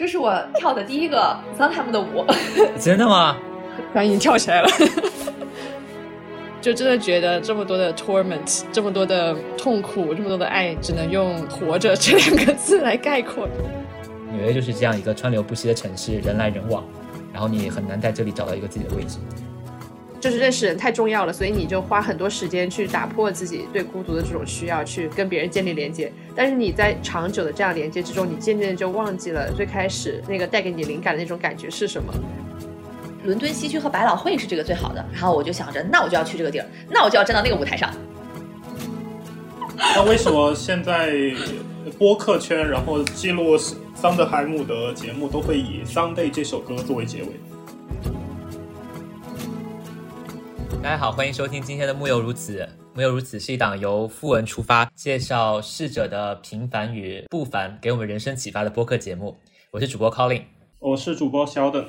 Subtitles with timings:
[0.00, 2.24] 这是我跳的第一个桑他们的舞，
[2.80, 3.36] 真的吗？
[3.92, 4.68] 然后你跳起来了，
[6.58, 13.46] 就真的觉得这么多的 torment，这么多的痛苦，这么多的爱，只能用“活着”这两个字来概括。
[14.32, 16.82] 纽约就是这样一个川流不息的城市，人来人往，
[17.30, 19.18] 然后你很难在这里找到一个自己的位置。
[20.20, 26.12] 就是认识人太重要了，所以你就花很多时间去打破自己对孤独的这种需要，去跟别人建立连接。
[26.36, 32.12] 但是你在长久的这样连接之中，你渐渐就忘记了最开始那个带给你灵感的那种感觉是什么。
[33.24, 37.90] 伦敦西区和百老汇是这个最好的，然后我就想着，那我就要去这个地儿，那我就要站到那个舞台上。
[39.76, 41.14] 那为什么现在
[41.98, 43.56] 播客圈，然后记录
[43.94, 47.28] 桑德海姆的节目都会以《Sunday》这首歌作为结尾？
[50.82, 52.58] 大家好，欢迎收听今天的《木有如此》。
[52.94, 59.36] 《木有如此》是一档由富文出发，介绍逝者的平凡与不凡，给我们人生启发的播客节目。
[59.72, 60.42] 我是主播 Colin，
[60.78, 61.86] 我是主播肖等。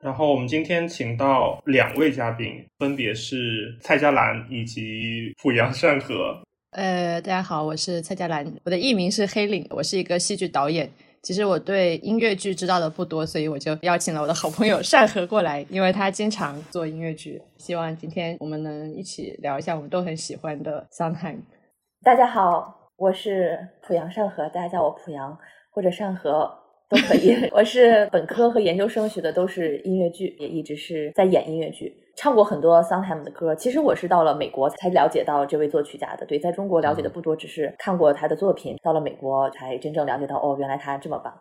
[0.00, 6.42] 然后我们今天请到两位嘉宾，分别是蔡佳兰以及濮阳善和。
[6.70, 10.90] 呃，大家好，我是蔡佳兰，我的艺名是黑领，我是一个戏剧导演。
[11.24, 17.40] 其实我对音乐剧知道的不多，所以我就邀请了我的好朋友善和过来，因为他经常做音乐剧。
[17.56, 21.36] 希望今天我们能一起聊一下我们都很喜欢的《Sondheim》。
[22.02, 25.38] 大家好，我是濮阳善和，大家叫我濮阳
[25.70, 26.46] 或者善和
[26.90, 27.34] 都可以。
[27.52, 32.03] 我是本科和研究生学的都是音乐剧，也一直是在演音乐剧。
[32.16, 36.24] 唱过很多 Sondheim 的歌，其实我是到了美国才了解到这位作曲家的。
[36.24, 38.76] 对，在中国了解的不多，只是看过他的作品。
[38.82, 41.32] 到了美国才真正了解到，哦，原来他这么棒。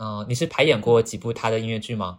[0.00, 2.18] 嗯，你是排演过几部他的音乐剧吗？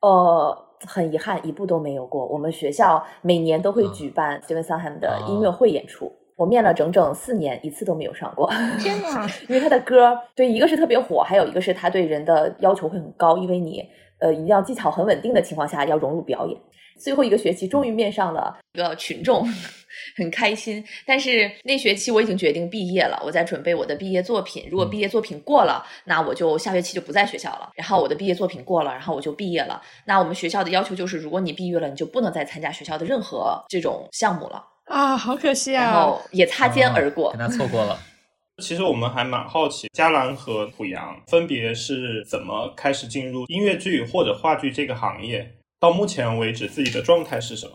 [0.00, 2.26] 呃，很遗憾，一部都没有过。
[2.26, 8.48] 我们学校每年都会举办 Steven Sondheim 的音乐会演出，我面了整整四年，一次都没有上过。
[8.78, 9.26] 天哪！
[9.48, 13.84] 因为他的歌，对，一个是特别火，还有一个是他对人的要求会很高，因为你
[14.20, 16.60] 呃一定要技巧很稳定的情况下要融入表演。
[16.98, 19.46] 最后一个学期终于面上了一个群众，
[20.16, 20.84] 很开心。
[21.06, 24.66] 但是那学期我已经决定毕业了，我在准备我的毕业作品。
[24.70, 27.70] 如果毕业作品过了，那我就下学期就不在学校了。
[27.74, 29.80] 然后我的毕业作品过了，然后我就毕业了。
[30.04, 34.64] 那我们学校的要求就是，如果你毕业了，你就不能再参加学校的任何这种项目了。
[34.86, 35.84] 啊，好可惜啊！
[35.84, 37.98] 然后也擦肩而过，跟他错过了。
[38.62, 45.57] 其实我们还蛮好奇，嘉兰和濮阳分别是怎么开始进入音乐剧或者话剧这个行业。
[45.80, 47.74] 到目前为止，自己的状态是什么？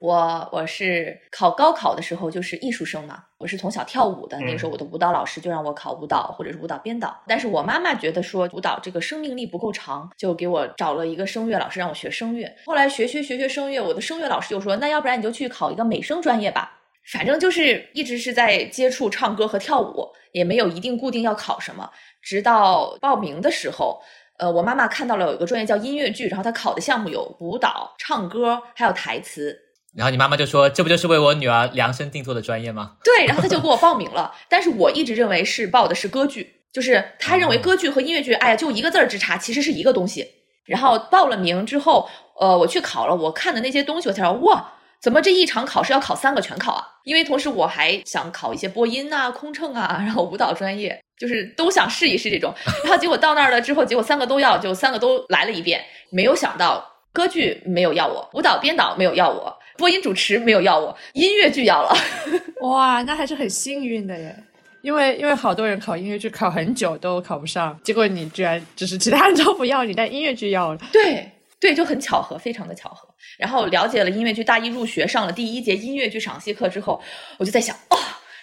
[0.00, 12.54] 我我是考高考的时候就是艺术生嘛，我是从小跳舞的，那个时候我的舞蹈老师就让我考舞蹈或者是舞蹈编导，但是我妈妈觉得说舞蹈这个生命力不够长，就给我找了一个声乐老师让我学声乐。
[12.66, 16.78] 后来学学学学声乐，我的声乐老师就说，那要不然你就去考一个美声专业吧。
[17.10, 21.90] 反正就是一直是在接触唱歌和跳舞，也没有一定固定要考什么，
[22.22, 24.00] 直到报名的时候。
[24.38, 29.56] 呃，我妈妈看到了有一个专业叫音乐剧，然后她考的项目有舞蹈、唱歌，还有台词。
[29.94, 34.32] 然后你妈妈就说：“这不就是为我女儿量身定做的专业吗？”对，然后她就给我报名了。
[34.48, 40.26] 但是我一直认为是报的是歌剧，就是她认为歌剧和音乐剧，哎呀，就一个字儿之差，其实是一个东西。
[40.66, 44.72] 然后报了名之后，呃，我去考了，我看的那些东西，我才知道哇。
[45.00, 46.84] 怎么这一场考试要考三个全考啊？
[47.04, 52.54] 因为同时我还想考一些播音啊、空乘啊，然后舞蹈专业，就是都想试一试这种。
[52.84, 55.84] 然后结果到那儿了之后，结果三个都要，就三个都来了一遍。
[56.10, 61.94] 没有想到歌剧没有要我，舞蹈编导没有要我，播音主持没有要我，音乐剧要了。
[62.62, 64.34] 哇，那还是很幸运的耶！
[64.82, 70.80] 因为因为好多人考音乐剧考很久都考不上，结果你居然只是其他人都不要你，但音乐剧要了。
[70.92, 71.28] 对。
[71.60, 73.08] 对，就很巧合，非常的巧合。
[73.36, 77.02] 然后了解了音乐剧，大一入学上了第一节音乐剧赏析课之后，
[77.36, 77.98] 我就在想，哦，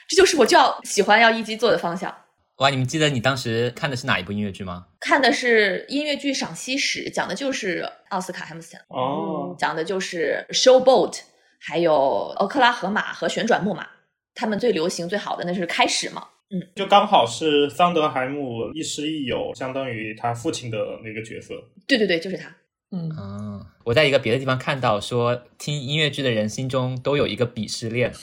[0.06, 2.14] 这就是我就要喜欢要一级做的方向。
[2.58, 4.88] 哇，你们记得你当时看的是哪一部音乐剧吗？
[5.02, 8.82] 看的是音乐剧赏析史，讲的就是奥斯卡·汉姆斯顿。
[8.88, 11.12] 哦，讲的就是《Showboat》，
[11.60, 11.92] 还有
[12.38, 13.84] 《欧克拉荷马》和《旋转木马》，
[14.34, 16.30] 他们最流行、最好的那是开始嘛。
[16.50, 21.56] 嗯，就刚好是桑德海姆亦师亦友，相当于他父亲的那个角色。
[21.86, 22.56] 对对对，就是他。
[22.92, 28.14] 嗯啊我在一个别的地方看到说，听音乐剧的人心中都有一个鄙视链。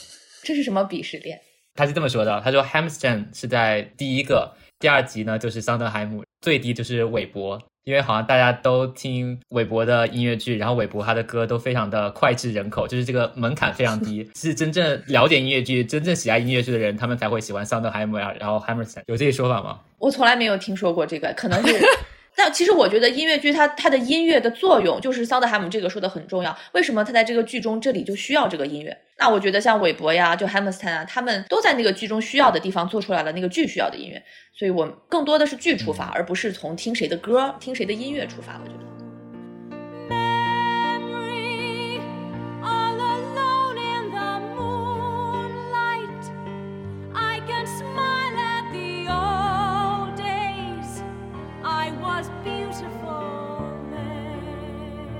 [0.42, 1.38] 这是什么鄙视链？
[1.74, 18.34] 他是这么说的：他说，Hamilton 是在第一个，第二集呢就是桑德海姆，最低就是韦伯，因为好像大家都听韦伯的音乐剧，然后韦伯他的歌都非常的脍炙人口，就是这个门槛非常低， 是真正了解音乐剧、真正喜爱音乐剧的人，他们才会喜欢桑德海姆呀。
[18.38, 19.80] 然后 Hamilton 有这些说法吗？
[19.98, 21.74] 我从来没有听说过这个，可能是。
[22.34, 26.56] 但其实我觉得音乐剧它它的音乐的作用，就是桑德海姆这个说的很重要。
[26.72, 28.96] 为什么他在这个剧中这里就需要这个音乐？
[29.18, 34.22] 那我觉得像韦伯呀，就 Hamilton 啊，他们都在那个剧中需要的地方做出来了那个剧需要的音乐。
[34.58, 38.60] 所以我更多的是剧出发，而不是从听谁的歌、听谁的音乐出发。
[38.62, 38.91] 我觉得。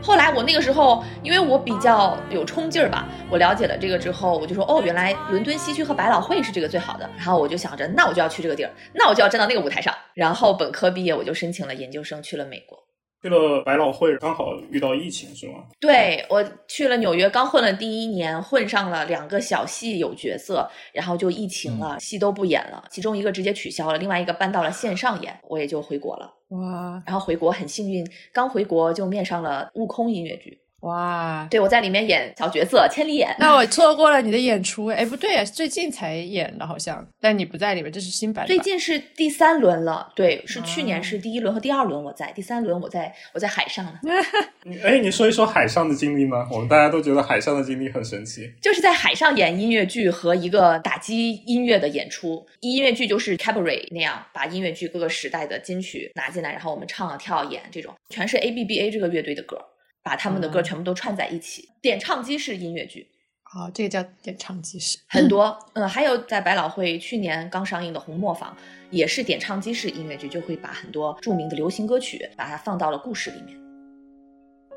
[0.02, 7.08] 后来我那个时候，因为我比较有冲劲儿吧，我了解了这个之后，我就说哦，原来伦敦西区和百老汇是这个最好的。
[7.16, 9.94] 然后我就想着，那我就要去这个地儿，那我就要站到那个舞台上。
[10.14, 12.81] 然后本科毕业，我就申请了研究生，去了美国。
[13.22, 15.62] 去了百老汇，刚好遇到疫情是吗？
[15.78, 26.34] 对，我去了纽约，刚混了第一年，混上了两个小戏有角色，然后就疫情了，戏都不演了，其中一个直接取消了，另外一个搬到了线上演，我也就回国了。
[26.48, 30.60] 哇，然后回国很幸运，刚回国就面上了悟空音乐剧。
[30.82, 34.86] 哇，对我在里面演小角色千里眼， 那我错过了你的演出。
[34.86, 38.44] 哎，不对啊，最近才演的，好像，但你不在里面，这是新版。
[38.46, 43.92] 最近是第三轮了，对，是去年是第一轮和第二轮我在，第三轮我在我在海上呢。
[44.82, 46.48] 哎，你说一说海上的经历吗？
[46.50, 48.52] 我们大家都觉得海上的经历很神奇。
[48.60, 59.56] 就是在海上演音乐剧和一个打击音乐的演出，音乐剧就是 cabaret 那样，把音乐剧各个时代的金曲拿进来，然后我们唱啊跳演这种，全是 A B B A 这个乐队的歌。
[60.02, 63.08] 把他们的歌全部都串在一起，点唱机式音乐剧，
[63.42, 68.50] 好，这个叫点唱机式，很多，嗯，还有在百老汇去年刚上映的《红磨坊》，
[68.90, 73.56] 也是点唱机式音乐剧，就会把很多著名的流行歌曲把它放到了故事里面。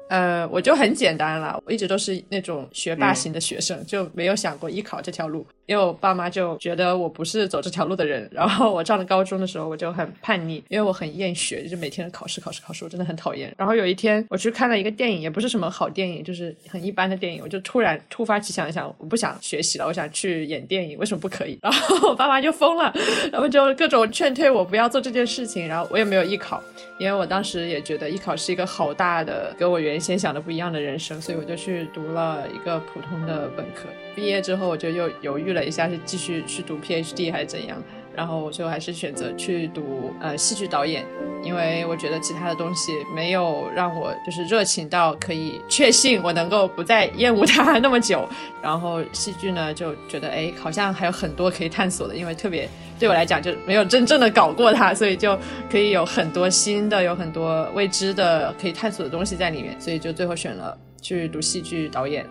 [0.07, 5.47] 呃，我就很简单了，我一直都是那种学霸型的学生，就没有想过艺考这条路。
[5.65, 13.53] 因为我爸妈就觉得我不是走这条路的人，然后我上了高中的时候我就很叛逆，因为我很厌学，就是每天考试考试考试，我真的很讨厌。
[13.57, 21.57] 然后有一天我去看了一个电影，也不是什么好电影，就是很一般的电影，我就突然突发奇想一想，我不想学习了，我想去演电影，为什么不可以？
[21.63, 22.93] 然后我爸妈就疯了，
[23.31, 25.67] 然后就各种劝退我不要做这件事情。
[25.67, 26.61] 然后我也没有艺考，
[26.99, 33.87] 因为我当时也觉得艺考是一个好大的，跟我原先想的不一样的人生，所以我就去读了一个普通的本科。
[34.15, 37.77] 毕业之后我就又犹豫了一下，是继续去读 PhD 还是怎样？
[38.15, 41.05] 然后我就还是选择去读呃戏剧导演，
[41.43, 48.25] 因为我觉得其他的东西没有让我就是热情到可以确信我能够不再厌恶它那么久。
[48.63, 55.37] 然后戏剧呢就觉得哎好像还有很多可以探索的，因为特别对我来讲就没有真正的搞过它，所以就
[55.69, 62.25] 可以有很多新的、有很多未知的可以探索的东西在里面，所以就最后选了去读戏剧导演。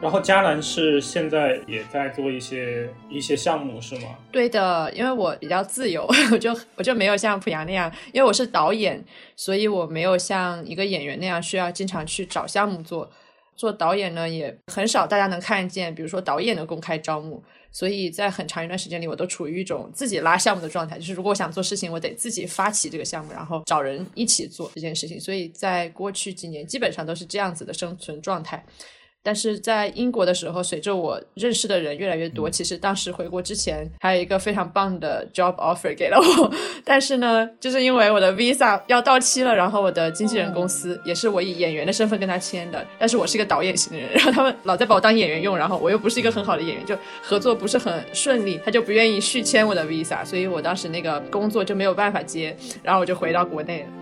[0.00, 4.16] 然后嘉兰是现在也在做一些一些项目是吗？
[4.32, 9.04] 对的，因为我比较自由， 我就我就没有像濮阳那样，因为我是导演，
[9.36, 13.10] 所以我没有像一个演员那样需要经常去找项目做。
[13.56, 20.96] 做导演呢也很少大家能看见，比如说导演的公开招募，所以在很长一段时间里，我都处于一种自己拉项目的状态。
[20.96, 25.20] 就是如果我想做事情，我得自己发起这个项目，然后找人一起做这件事情。
[25.20, 28.64] 所以在过去几年，基本上都是这样子的生存状态。
[29.22, 36.50] 但是在英国的时候，随着我认识的人越来越多，其实当时回国之前还有一个非常棒的 job offer 给了我。
[36.84, 53.99] 但是呢，就是因为我的 visa 要到期了，然后我的经纪人公司也是我以演员的身份跟他签的，但是我是一个导演型的人，然后他们老在把我当演员用，然后我又不是一个很好的演员，就合作不是很顺利，他就不愿意续签我的 visa，所以我当时那个工作就没有办法接，然后我就回到国内了。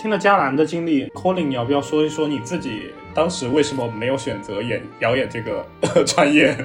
[0.00, 5.62] 听了嘉兰的经历，Colin，你要不要说一说你自己当时为什么没有选择演表演这个
[6.06, 6.56] 专业？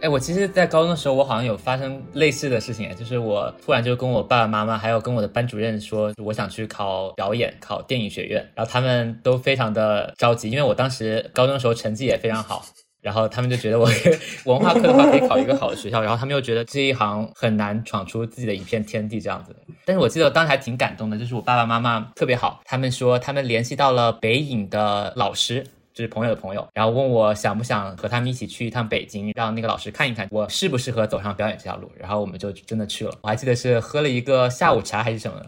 [0.00, 12.64] 哎，我其实，在高中的时候，我好像有发生类似的事情，就是我突然就跟我爸爸妈妈，还有跟我的班主任说，我想去考表演，考电影学院，然后他们都非常的着急，因为我当时高中的时候成绩也非常好。
[13.04, 13.86] 然后他们就觉得我
[14.46, 19.54] 文化课的话可以考一个好的学校，然后他们又觉得这一行很难闯出自己的一片天地这样子。
[19.84, 31.92] 但是我记得当时还挺感动的，就是我爸爸妈妈特别好，他们说他们联系到了北影的老师，就是朋友的朋友，然后问我想不想和他们一起去一趟北京，让那个老师看一看我适不适合走上表演这条路。
[31.98, 35.38] 然后我们就真的去了，我还记得是喝了一个下午茶还是什么。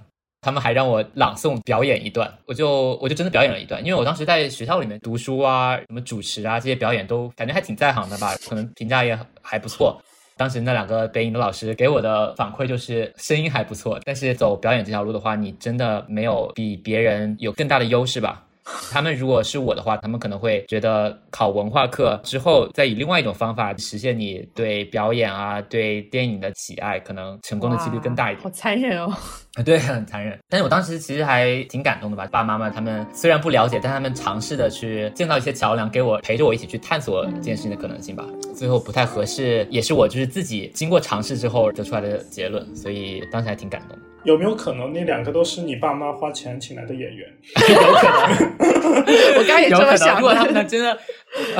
[0.47, 10.01] 他们还让我朗诵表演一段，我就我就真的表演了一段，因为我当时在学校里面读书啊，什么主持啊这些表演都感觉还挺在行的吧，可能评价也还不错。
[10.37, 18.45] 当时那两个北影的老师给我的反馈就是声音还不错，但是走表演这条路的话，你真的没有比别人有更大的优势吧？
[18.93, 28.45] 他们如果是我的话，他们可能会觉得考文化课之后，再以另外一种方法实现你对表演啊、对电影的喜爱，可能成功的几率更大一点。
[28.45, 29.13] 好残忍哦！
[29.65, 30.39] 对，很残忍。
[30.49, 38.25] 但是我当时其实还挺感动的吧，爸爸妈妈他们虽然不了解，但他们尝试的去建造一些桥梁，给我陪着我一起去探索这件事情的可能性吧。
[38.55, 43.99] 最后不太合适，也是我就是自己经过尝试之后得出来的结论，所以当时还挺感动。
[44.25, 47.29] 有没有可能那两个都是你爸妈花钱请来的演员？
[47.57, 50.17] 有可能，我刚也这么想。
[50.21, 50.99] 如果他们真的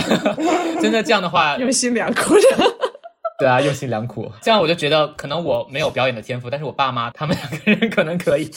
[0.83, 2.41] 真的这样的话，用心良苦的。
[3.39, 4.31] 对啊，用心良苦。
[4.43, 8.51] 这样我就觉得，可能我没有表演的天赋，但是我爸妈他们两个人可能可以。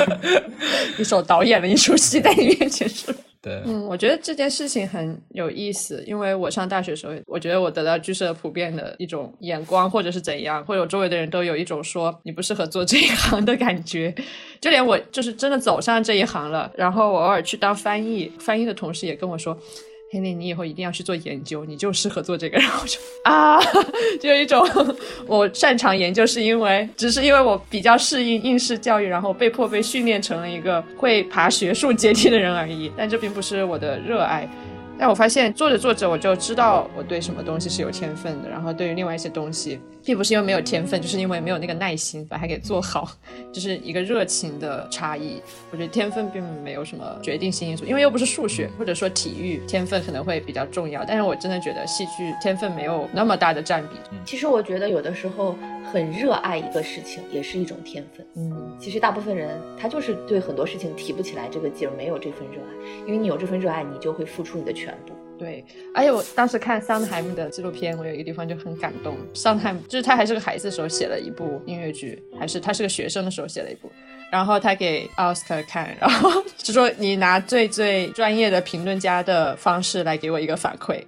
[0.98, 3.14] 一首导演的一出戏在你面前是。
[3.40, 14.14] 对，嗯，我觉得这件事情很有意思，因为我上大学的时候，我觉得我得到剧社普遍的一种眼光，或者是怎样，或者我周围的人都有一种说你不适合做这一行的感觉。
[14.62, 19.54] 就连我就是真的走上这一行了，然后我偶尔去当翻译，翻译的同事也跟我说。
[20.14, 22.56] 天天，你以后一定要去做研究，你就适合做这个。
[22.62, 23.58] 然后就啊，
[24.20, 24.64] 就有一种
[25.26, 32.92] 我擅长研究，是因为只是因为我比较适应应试教育，然后被迫被训练成了一个会爬学术阶梯的人而已。
[32.96, 34.48] 但这并不是我的热爱。
[34.96, 38.48] 但我发现做着做着，我就知道我对什么东西是有天分的。
[38.48, 43.10] 然后对于另外一些东西，并不是因为没有天分，就是因为没有那个耐心把它给做好，
[43.52, 45.42] 就是一个热情的差异。
[45.72, 51.04] 我觉得天分并没有什么决定性因素，因为又不是数学，或者说体育天分可能会比较重要。
[51.04, 53.96] 但是我真的觉得戏剧天分没有那么大的占比。
[54.24, 55.56] 其实我觉得有的时候
[55.92, 58.26] 很热爱一个事情也是一种天分。
[58.36, 63.04] 嗯，其实大部分人他就是对很多事情提不起来这个劲儿，没有这份热爱。
[63.06, 64.84] 因为你有这份热爱，你就会付出你的全。
[64.84, 65.64] 全部对，
[65.94, 69.16] 而且我当时看桑德海姆的纪录片，我有一个地方就很感动。
[69.34, 73.90] 桑德海姆就是他还是个孩子的时候写了一部音乐剧，还是他是个学生的时候写了一部，
[74.30, 81.02] 然后他给奥斯卡看，然后 就说你拿最最专业的评论家的方式来给我一个反馈。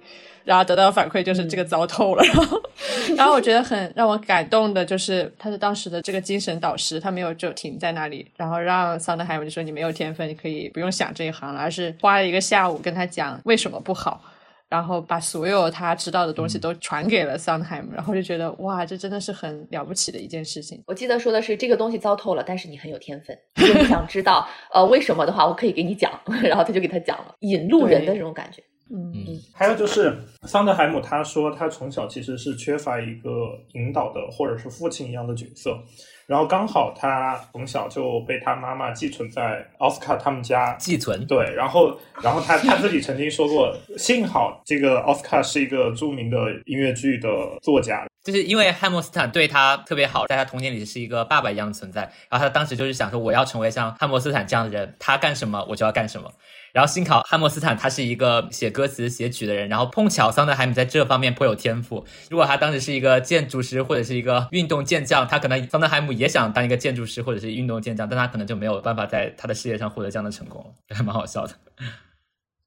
[0.47, 2.61] 然后得到反馈就是这个糟透了，然后，
[3.17, 14.21] 然后我觉得很让我感动的就是他的当时的这个精神导师，他没有就停在那里，然后让桑德海姆就说你没有天分，你可以不用想这一行了，而是花了一个下午跟他讲为什么不好，
[14.69, 20.81] 然后把所有他知道的东西都传给了桑德海姆，然后就觉得哇，这真的是很了不起的一件事情。
[20.87, 26.09] 我记得说的是这个东西糟透了，但是你很有天分，如果你想知道呃为什么的话，我可以给你讲，
[26.41, 28.63] 然后他就给他讲了，引路人的这种感觉。
[28.89, 29.13] 嗯，
[29.53, 33.29] 还有就是桑德海姆他说他从小其实是缺乏一个
[33.73, 35.77] 引导的或者是父亲一样的角色，
[36.25, 40.73] 然后刚好他从小就被他妈妈寄存在奥斯卡他们家。
[40.75, 47.29] 寄存，对，然后然后他他自己曾经说过，幸好这个奥斯卡是一个著名的音乐剧的
[47.61, 56.31] 作家，就是因为汉默斯坦对他特别好，在他童年里是一个爸爸一样的存在，然后他当时就是想说我要成为像汉默斯坦这样的人，他干什么我就要干什么。
[56.77, 62.05] 然后幸好汉默斯坦他是一个写歌词写曲的人，然后碰巧桑德海姆在这方面颇有天赋。
[62.29, 71.55] 如果他当时是一个建筑师或者是一个运动健将，他可能桑德海姆也想当一个建筑师或者是运动健将，但他可能就没有办法在他的事业上获得这样的成功了， 还蛮好笑的。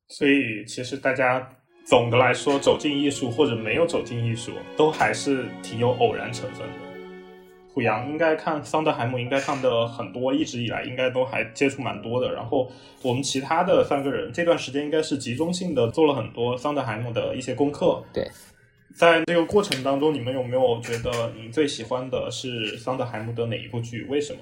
[0.08, 1.48] 所以其实大家
[1.86, 6.79] 总的来说走进艺术或者没有走进艺术，都还是挺有偶然成分的。
[7.74, 12.32] 濮阳应该看桑德海姆，应该看的很多，一直以来应该都还接触蛮多的。
[12.32, 12.70] 然后
[13.02, 18.02] 我们其他的三个人这段时间应该是集中性的做了很多桑德海姆的一些功课。
[18.12, 18.28] 对，
[18.96, 24.04] 在这个过程当中，你们有没有觉得你最喜欢的是桑德海姆的哪一部剧？
[24.04, 24.40] 为什么？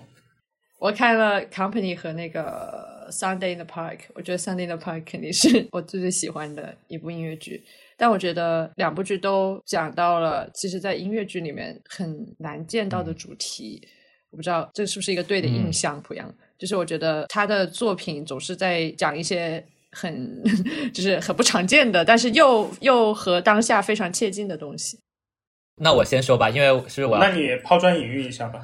[0.78, 7.62] 我看了《Company》和那个《Sunday in the Park》，我觉得《Sunday in the Park》肯定是我最最喜欢的一部音乐剧。
[7.98, 13.86] 但我觉得两部剧都讲到了，其实，在音乐剧里面很难见到的主题。
[14.30, 16.32] 我不知道这是不是一个对的印象，濮阳。
[16.56, 20.42] 就是我觉得他的作品总是在讲一些很，
[20.94, 25.00] 就是很不常见的，但是又又和当下非常切近的东西。
[25.80, 27.18] 那我先说吧，因为是我。
[27.18, 28.62] 那你抛砖引玉一下吧。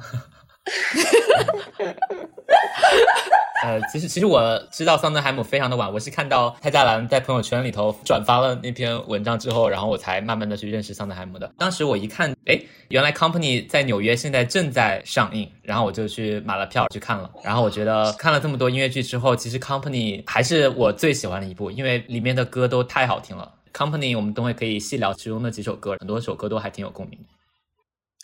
[3.63, 11.49] 呃，其实其实我知道桑德海姆非常的晚，我是看到泰加兰在朋友圈里头转发了那篇文章之后，然后我才慢慢的去认识桑德海姆的。
[11.57, 12.59] 当时我一看，哎，
[12.89, 17.31] 原来 Company 在纽约现在正在上映，然后我就去买了票去看了。
[17.43, 23.53] 然后我觉得看了这么多音乐剧之后，其实 Company 还是我最喜欢的一部，因为里面的歌都太好听了。
[23.73, 27.17] Company 我们等会可以细聊其中的几首歌，很多首歌都还挺有共鸣。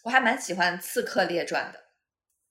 [0.03, 1.79] 我还蛮喜欢《刺客列传》的。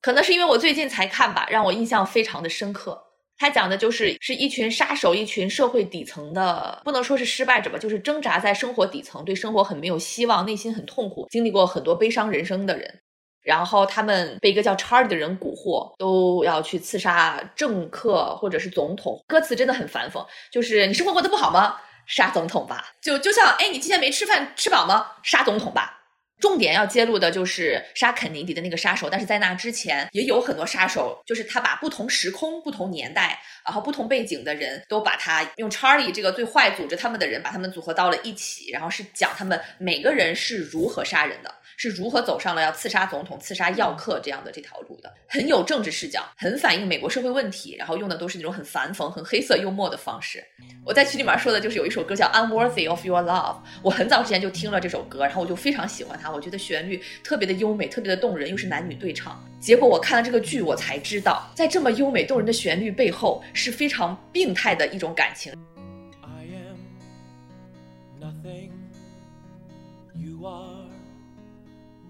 [0.00, 3.02] 可能是因为我最近才看吧，让我印象非常的深刻。
[3.36, 13.00] 他讲的就是是一群杀手，一群社会底层的，不能说是失败者吧，就是挣扎在生活底层，对生活很没有希望，内心很痛苦，经历过很多悲伤人生的人。
[13.42, 19.18] 然后他们被一个叫 Charlie 的人蛊惑，都要去刺杀政客或者是总统。
[19.26, 21.76] 歌词真的很反讽，就是你生活过得不好吗？
[22.06, 22.92] 杀总统吧。
[23.00, 25.12] 就就像哎，你今天没吃饭吃饱吗？
[25.22, 25.99] 杀总统吧。
[26.40, 41.54] 重点要揭露的就是杀肯尼迪的那个杀手，但是在那之前也有很多杀手，就是他把不同时空、不同年代，然后不同背景的人都把他用 Charlie 这个最坏组织他们的人把他们组合到了一起，然后是讲他们每个人是如何杀人的。
[41.80, 45.10] 是如何走上了要刺杀总统、刺杀要客这样的这条路的？
[45.26, 50.44] 很有政治视角，很反映美国社会问题，然后用的都是那种很反讽、很黑色幽默的方式。
[50.84, 59.42] 我在群里面说的就是有一首歌叫《Unworthy of Your Love》，我很早之前就听了这首歌，然后我就非常喜欢它，我觉得旋律特别的优美，特别的动人，又是男女对唱。
[59.58, 65.50] 结果我看了这个剧，我才知道，在这么优美动人的旋律背后，是非常病态的一种感情。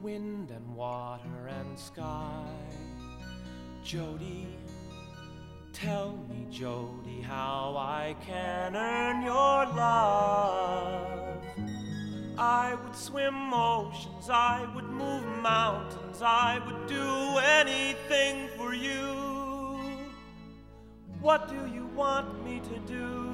[0.03, 2.47] Wind and water and sky.
[3.85, 4.47] Jody,
[5.73, 11.45] tell me, Jody, how I can earn your love.
[12.39, 19.21] I would swim oceans, I would move mountains, I would do anything for you.
[21.21, 23.30] What do you want me to do?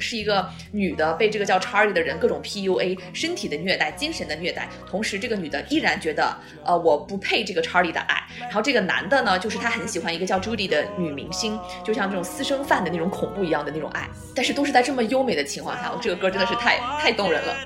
[0.00, 4.68] 是一个女的被这个叫 Charlie 的人各种 PUA，身体的虐待，精神的虐待。
[4.88, 8.22] 同时，这个女的依然觉得，呃，我不配这个 Charlie 的爱。
[8.40, 14.08] 然后这个男的呢，就是他很喜欢一个叫 Judy 的女明星，就像这种私生饭的那种恐怖一样的那种爱。
[14.34, 17.56] 但是都是在这么优美的情况下，这个歌真的是太太动人了。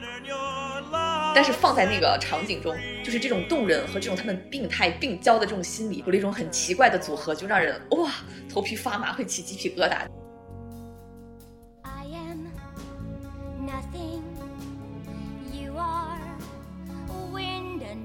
[1.35, 8.11] 但是放在那个场景中，就是这种动人和这种他们病态病娇的这种心理，有了一种很奇怪的组合，就让人哇
[8.53, 10.22] 头皮发麻，会起鸡皮疙瘩。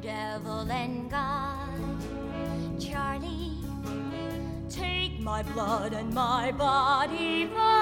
[0.01, 1.79] Devil and God.
[2.79, 3.57] Charlie,
[4.69, 7.77] take my blood and my body for.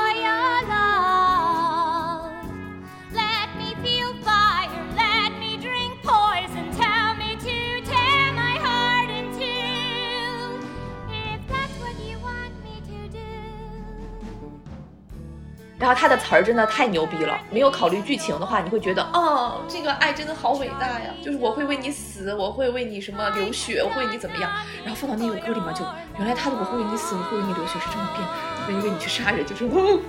[15.78, 21.14] 然后他的词儿真的太牛逼了，没有考虑剧情的话，你会觉得哦，这个爱真的好伟大呀！
[21.22, 24.50] 就是我会为你死，我会为你什么流血，我会为你怎么样？
[24.86, 25.84] 然后放到那个歌里面，就
[26.18, 28.26] 原来他的我会为你死，我会为你流血是这么变，
[28.66, 30.00] 会为你去杀人，就是哦。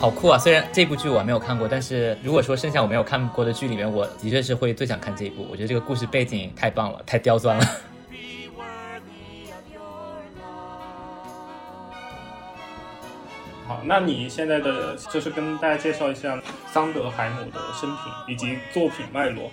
[0.00, 0.38] 好酷啊！
[0.38, 5.46] 虽然这部剧我没有看过，但是如果说剩下我没有看过的剧里面，我的确是会最想看这一部。
[5.50, 7.64] 我觉得这个故事背景太棒了，太刁钻了。
[13.66, 19.50] 好，那你现在的就是跟大家介绍一下桑德海姆的生平以及作品脉络。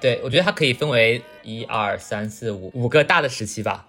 [0.00, 3.86] 对，我觉得它可以分为一二三四五五个大的时期吧。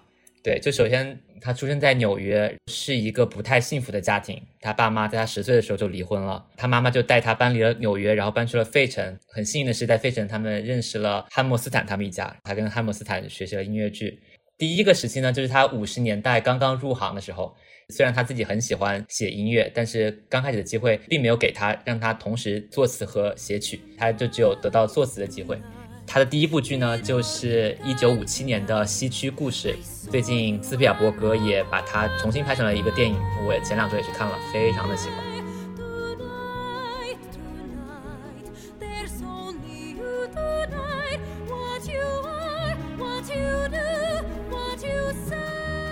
[0.48, 1.20] 对，就首先。
[1.40, 4.42] 他出生在纽约，是一个不太幸福的家庭。
[4.60, 9.16] 他爸妈在他十岁的时候就离婚了，他妈妈就带他搬离了纽约，然后搬去了费城。
[9.28, 14.20] 很幸运的是，在费城他们认识了汉默斯坦他们一家，他跟汉默斯坦学习了音乐剧。
[14.56, 17.54] 第一个时期呢，就是他五十年代刚刚入行的时候。
[17.90, 25.56] 虽然他自己很喜欢写音乐，但是刚开始的机会并没有给他让他同时作词和写曲，他就只有得到作词的机会。
[26.10, 29.76] 他的第一部剧呢，就是一九五七年的《西区故事》。
[30.10, 33.14] 最近斯皮尔伯格也把它重新拍成了一个电影，
[33.46, 35.18] 我前两周也去看了，非常的喜欢。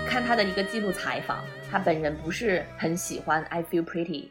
[0.09, 4.29] 看他的一个记录采访，他本人不是很喜欢《I Feel Pretty》。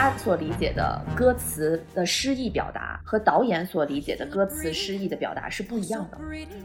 [0.00, 6.16] 他所理解的歌词的诗意表达和导演所理解的歌词诗意的表达是不一样的。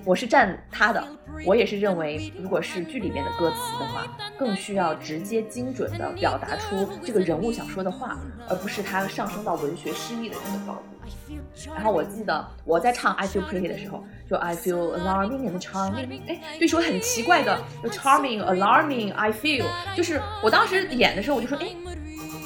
[0.06, 1.06] 我是站他的，
[1.45, 4.08] 我也是认为，如果是剧里面的歌词的话，
[4.39, 8.17] 更需要直接精准的表达出这个人物想说的话，
[8.48, 11.65] 而不是他上升到文学诗意的这个高度。
[11.76, 21.76] 然后我记得我在唱 I Feel Pretty 的时候，就 I Feel Alarming and Charming，哎，对，说很奇怪的，Charming Alarming I Feel，就是我当时演的时候我就说，哎。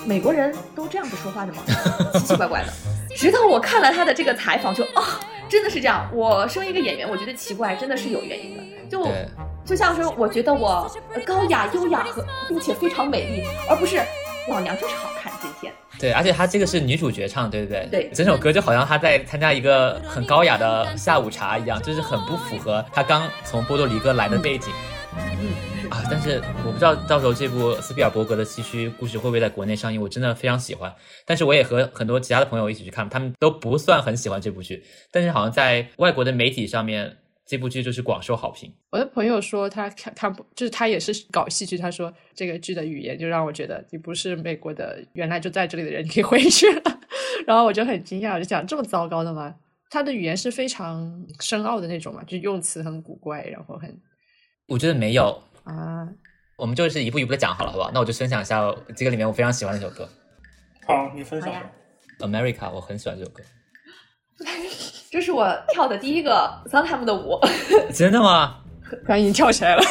[0.09, 1.61] 美国人都这样子说话的吗？
[2.17, 2.73] 奇奇怪怪的，
[3.15, 6.09] 直到我看了他的这个采访，就啊，真的是这样。
[6.11, 8.63] 我身为一个演员，我觉得奇怪，真的是有原因的。
[8.89, 9.07] 就，
[9.63, 14.01] 就像说，我觉得我呃高雅、优雅和并且非常美丽，而不是
[14.49, 15.31] 老娘就是好看。
[15.43, 17.87] 今天，对，而且她这个是女主角唱，对不对？
[17.91, 24.73] 对整首歌就好像她在参加一个很高雅的下午茶一样，就是很不符合她刚从波多黎各来的背景。
[24.73, 30.93] 嗯，是啊，但是我不知道到时候这部斯皮尔伯格的崎岖故事会不会在国内上映，我真的非常喜欢。
[31.25, 38.71] 但是我也和很多其他的朋友一起去看，他们都不算很喜欢这部剧，但是好像在外国的媒体上面，这部剧就是广受好评。
[38.91, 46.99] 我的朋友说他看看不，就是他也是搞戏剧，他说这个剧的语言就让我觉得你不是美国的，原来就在这里的人，你可以回去了。
[47.47, 49.55] 然后我就很惊讶，我就想这么糟糕的吗？
[49.89, 53.99] 他的语言是非常深奥的那种嘛，就用词很古怪，然后很
[54.69, 56.07] 我觉得没有，啊，
[56.55, 57.89] 我们就是一步一步的讲好了，好不好？
[57.91, 58.61] 那我就分享一下
[58.95, 60.07] 这个里面我非常喜欢的一首歌
[60.85, 61.51] 好，你分享
[62.19, 63.43] America》，我很喜欢这首歌。
[65.09, 67.39] 这是我跳的第一个 Sun Time 的舞。
[67.91, 68.61] 真的吗？
[68.89, 69.81] 突然已经跳起来了。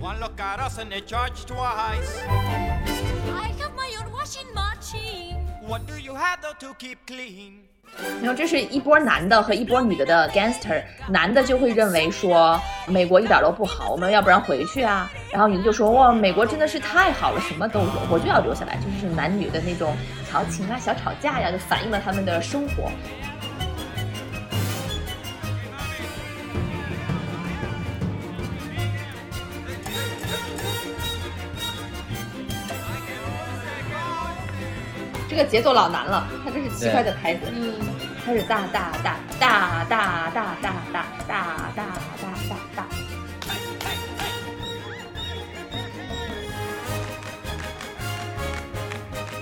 [0.00, 2.22] One look at us and they charge twice.
[2.28, 5.36] I have my own washing machine.
[5.66, 7.64] What do you have though to keep clean?
[8.22, 15.10] 然后这是一波男的和一波女的的 gangster，男的就会认为说美国一点都不好，我们要不然回去啊。
[15.32, 18.76] 然后女的就说哇，美国真的是太好了，什么都有，我就要留下来。
[18.76, 19.96] 就是男女的那种
[20.30, 22.88] 调情啊、小吵架呀，就反映了他们的生活。
[35.38, 37.42] 个节奏老难了，它这是奇怪的拍子。
[37.54, 37.72] 嗯，
[38.26, 41.94] 开始大大大大大大大大大大大
[42.48, 42.88] 大大。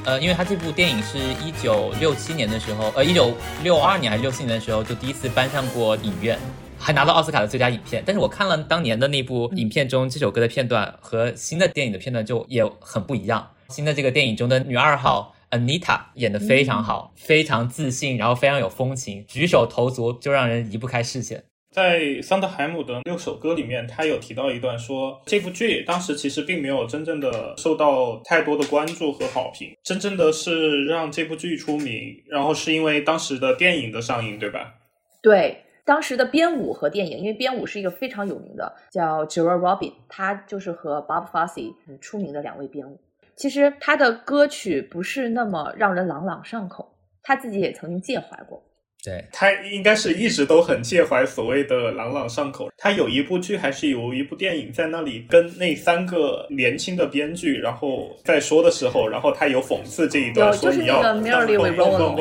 [0.05, 6.39] 呃，因为他这部电影是一九六七年的时候，呃，一九六二年还是六四年的时候就第一次搬上过影院，
[6.79, 8.03] 还拿到奥斯卡的最佳影片。
[8.07, 13.49] 但是我看了当年的那部影片中这首歌的片段和新的电影的片段就也很不一样。
[13.71, 21.45] 新的这个电影中的女二号 Anita 演得非常好，非常自信，然后非常有风情，举手投足就让人移不开视线。
[21.73, 34.75] 在桑德海姆的六首歌里面，他有提到一段说，这部剧当时其实并没有真正的受到太多的关注和好评，真正的是让这部剧出名，然后是因为当时的电影的上映，对吧？
[35.21, 42.99] 对，当时的编舞和电影，因为编舞是一个非常有名的，叫 Gerard Robin，他就是和 Bob Fosse 很出名的两位编舞。
[43.37, 48.63] 其实他的歌曲不是那么让人朗朗上口，他自己也曾经介怀过。
[49.05, 52.71] 对，他应该是一直都很介怀所谓的朗朗上口。
[52.77, 62.17] 他有一部剧还是有一部电影在那里跟那三个年轻的编剧，然后在说的时候，然后他有讽刺这一段，说你要就是那个 Merrily We Roll Along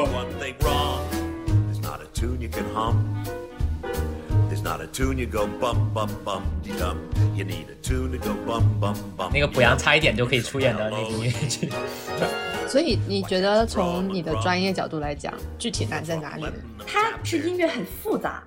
[4.65, 6.97] not a tune you go bum bum bum de dum.
[7.36, 9.30] You need a tune to go bum bum bum.
[9.32, 11.69] 那个濮阳差一点就可以出演的那个音乐剧。
[12.67, 16.54] 所以你觉得从你的专业角度来讲，具体难在哪里呢？
[16.88, 18.43] 它是音乐很复杂，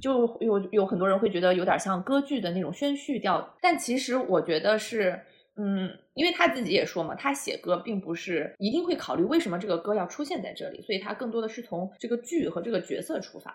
[0.00, 5.20] 就有有很多人会觉得有点像歌剧的那种宣叙调，但其实我觉得是，
[5.56, 13.52] 嗯，因为他自己也说嘛，他写歌并不是一定会考虑为什么这个歌要出现在这里，所以他更多的是从这个剧和这个角色出发。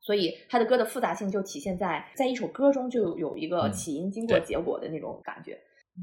[0.00, 5.58] 所以他的歌的复杂性就体现在在一首歌中就有一个嗯起因、经过、结果的那种感觉。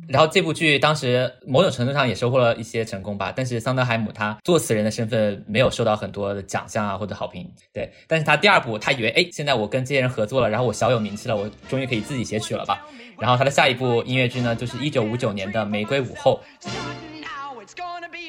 [0.07, 7.91] 然后这部剧当时某种程度上也收获了一些成功吧，但是桑德海姆他作词人的身份没有受到很多的奖项啊或者好评，对。
[8.07, 12.85] 但是他第二部他以为，哎，现在我跟这些人合作了，然后我小有名气了，我终于可以自己写曲了吧。
[13.17, 16.39] 然后他的下一部音乐剧呢，就是一九五九年的《玫瑰午后》，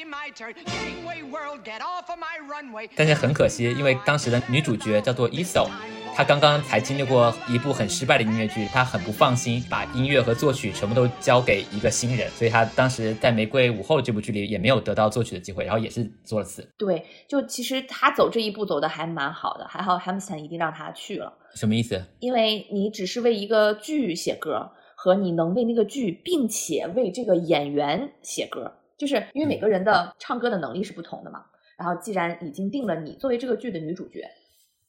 [0.09, 0.65] Now it's gonna be my turn.
[0.65, 2.89] Gangway world, get off of my runway.
[2.95, 5.67] 但是很可惜，因为当时的女主角叫做 Iso，
[6.15, 16.67] 她刚刚才经历过一部很失败的音乐剧，她很不放心把音乐和作曲全部都交给一个新人，所以她当时在《玫瑰午后》这部剧里也没有得到作曲的机会，然后也是作了词。
[16.77, 21.33] 对，就其实他走这一步走的还蛮好的，还好 Hamilton 一定让他去了。
[21.53, 22.03] 什么意思？
[22.19, 31.43] 因为你只是为一个剧写歌，和你能为那个剧，并且为这个演员写歌，就是因为每个人的唱歌的能力是不同的嘛。
[31.75, 34.29] 然后既然已经定了你作为这个剧的女主角，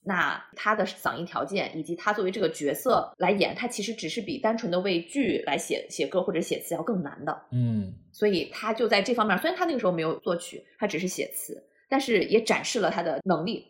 [0.03, 7.42] 那她的嗓音条件以及她作为这个角色来演，她其实只是比单纯的为剧来写写歌或者写词要更难的。
[7.53, 13.66] 嗯，所以她就在这方面，虽然她那个时候没有作曲，她只是写词，但是也展示了她的能力。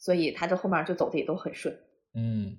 [0.00, 1.76] 所以他这后面就走的也都很顺。
[2.14, 2.56] 嗯，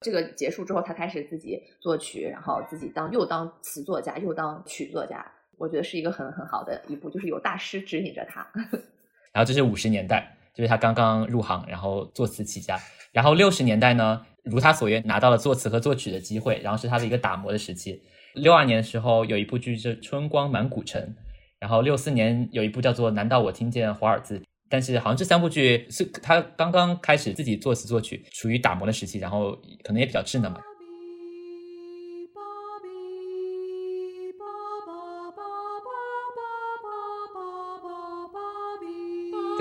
[0.00, 5.24] 这个结束之后，他开始自己作曲，然后自己当又当词作家又当曲作家，
[5.62, 8.44] 我觉得是一个很很好的一步，就是有大师指引着他。
[9.32, 12.76] 然后这是五十年代，就是他刚刚入行，然后作词起家。
[13.12, 18.02] 然后六十年代呢，如他所愿，拿到了作词和作曲的机会，然后是他的一个打磨的时期。
[18.34, 21.00] 六二年的时候有一部剧是《春光满古城》，
[21.60, 29.52] 然后六四年有一部叫做《难道我听见华尔兹》，但是好像这三部剧是他刚刚开始自己作词作曲，处于打磨的时期，然后
[29.84, 30.60] 可能也比较稚嫩嘛。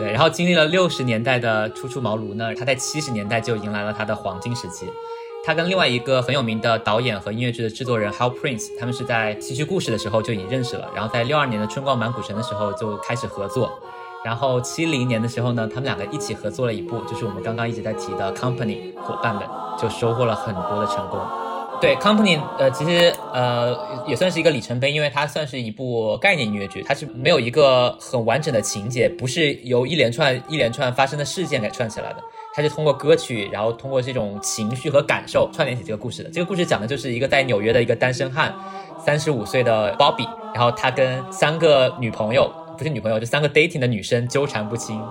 [0.02, 4.88] 对，然后经历了六十年代的初出茅庐呢，他在七十年代就迎来了他的黄金时期。
[5.46, 13.72] 他跟另外一个很有名的导演和音乐剧的制作人 Hal Prince，他们是在戏剧故事的时候就已经认识了，然后在六二年的春光满古城的时候就开始合作，
[14.26, 19.44] 然后七零年的时候呢，他们两个一起合作了一部，就是我们刚刚一直在提的 Company 伙伴们，
[19.80, 21.20] 就收获了很多的成功。
[21.82, 23.76] 对 Company，呃，其实呃
[24.08, 36.30] 也算是一个里程碑，因为它算是一部概念音乐剧，它是没有一个很完整的情节，不是由一连串一连串发生的事件给串起来的，它是通过歌曲，然后通过这种情绪和感受串联起这个故事的。
[36.30, 38.54] 这个故事讲的就是一个在纽约的一个单身汉，
[39.04, 45.02] 三十五岁的 Bobby，然后他跟三个女朋友，不是女朋友，就三个 dating 的女生纠缠不清。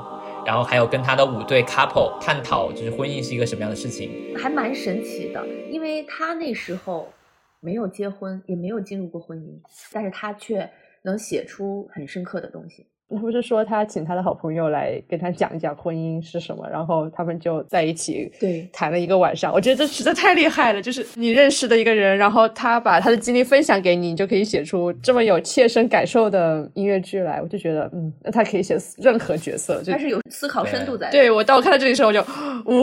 [0.45, 4.35] 然后还有跟他的五对 couple 探讨，就是婚姻是一个什么样的事情。
[4.37, 7.13] 还蛮神奇的，因为他那时候
[7.61, 9.59] 没有结婚，也没有进入过婚姻，
[9.93, 10.71] 但是他却
[11.03, 12.87] 能写出很深刻的东西。
[13.11, 19.53] 那不是说他请他的好朋友来跟他讲一讲婚姻是什么，然后他们就在一起对谈了一个晚上。
[19.53, 27.43] 我觉得这实在太厉害了，就是你认识的一个人，然后他把他的经历分享给你，你就可以写出这么有切身感受的音乐剧来。
[27.43, 31.11] 我就觉得，嗯，那他可以写任何角色，就他是有思考深度在。
[31.11, 32.21] 对我当我看到这里的时候，我就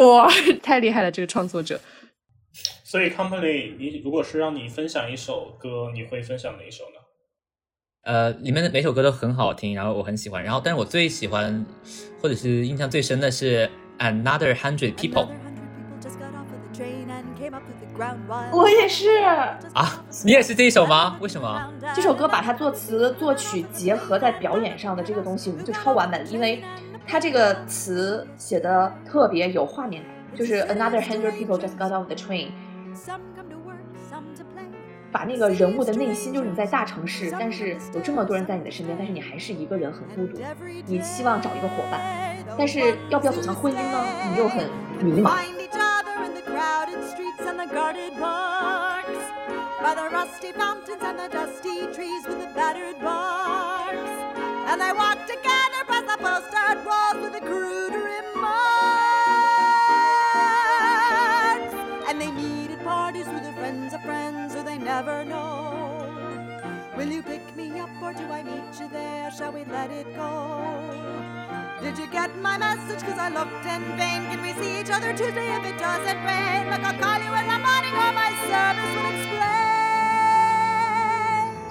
[0.10, 0.28] 哇，
[0.62, 1.80] 太厉害了，这个创作者。
[2.84, 6.97] 所以 Company，你如果是让你分享一首歌，你会分享哪一首呢？
[8.08, 10.42] 呃，里面的每首歌都很好听，然后我很喜欢。
[10.42, 11.66] 然后，但是我最喜欢
[12.22, 15.28] 或者是印象最深的是 Another Hundred People
[18.54, 19.10] 我也是，
[19.74, 21.18] 啊，你也是这一首吗？
[21.20, 21.70] 为什么？
[21.94, 26.64] 这首歌把它作词作曲结合在表演上的这个东西，我们就超完美了，因为
[27.06, 32.52] 它这个词写的特别有画面感，就是 Another hundred people just got off the train。
[35.18, 40.40] 把那个人物的内心，就是你在大城市，但是有这么多人在你的身边，但是你还是一个人，很孤独。
[40.86, 44.06] 你希望找一个伙伴，但是要不要走向婚姻呢？
[44.32, 44.70] 你又很
[45.02, 45.32] 迷茫。
[64.98, 65.54] Never know.
[66.98, 69.30] Will you pick me up or do I meet you there?
[69.38, 70.32] Shall we let it go?
[71.84, 73.02] Did you get my message?
[73.06, 74.22] Cause I looked in vain.
[74.30, 76.64] Can we see each other Tuesday if it doesn't rain?
[76.72, 79.38] Look, I'll call you in the morning or my service will explain.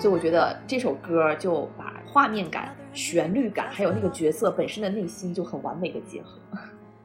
[0.01, 6.39] 所以我觉得这首歌就把画面感、旋律感，还有那个角色本身的内心就很完美的结合。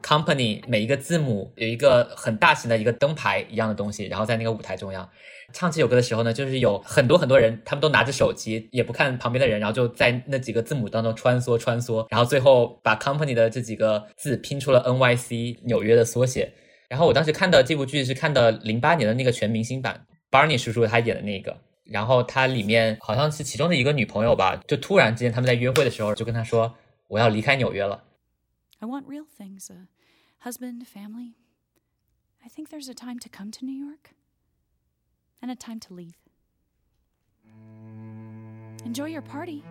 [0.02, 5.08] Company 每一个字母有一个很大型的一个灯牌一样的东西，然后在那个舞台中央
[5.52, 16.52] 唱这首歌的时候呢，就是有很多很多人，他们都拿着手机，也不看旁边的人，然后就在那几个字母当中穿梭穿梭，然后最后把 Company 的这几个字拼出了 NYC 纽约的缩写。
[16.88, 21.56] 然后我当时看的这部剧是看的零八年的那个全明星版，Barney 叔叔他演的那个。
[21.84, 26.74] 然后他里面好像是其中的一个女朋友吧，就突然之间他们在约会的时候就跟他说
[27.08, 28.04] ：“我要离开纽约了。”
[28.78, 29.88] I want real things a
[30.42, 31.34] husband, family.
[32.40, 34.12] I think there's a time to come to New York
[35.42, 36.14] and a time to leave.
[38.84, 39.62] Enjoy your party.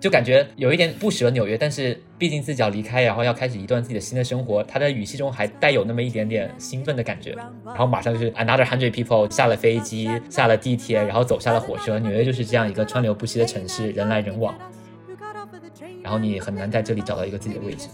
[0.00, 7.36] 就感觉有一点不舍纽约但是毕竟自己要离开然后要开始一段自己的新的生活他的语气中还带有那么一点点兴奋的感觉。
[7.64, 14.54] 然后马上就是 another hundred people 下了飞机下了地铁然后走下了火车纽约就是这样一个川流不息的城市人来人往。
[16.00, 17.88] 然后你很难在这里找到一个自己的位置。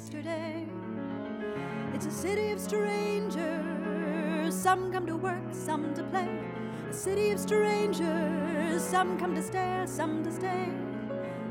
[1.94, 6.28] It's a city of strangersome come to work some to play.
[6.94, 8.80] City of strangers.
[8.80, 10.68] Some come to stare, some to stay.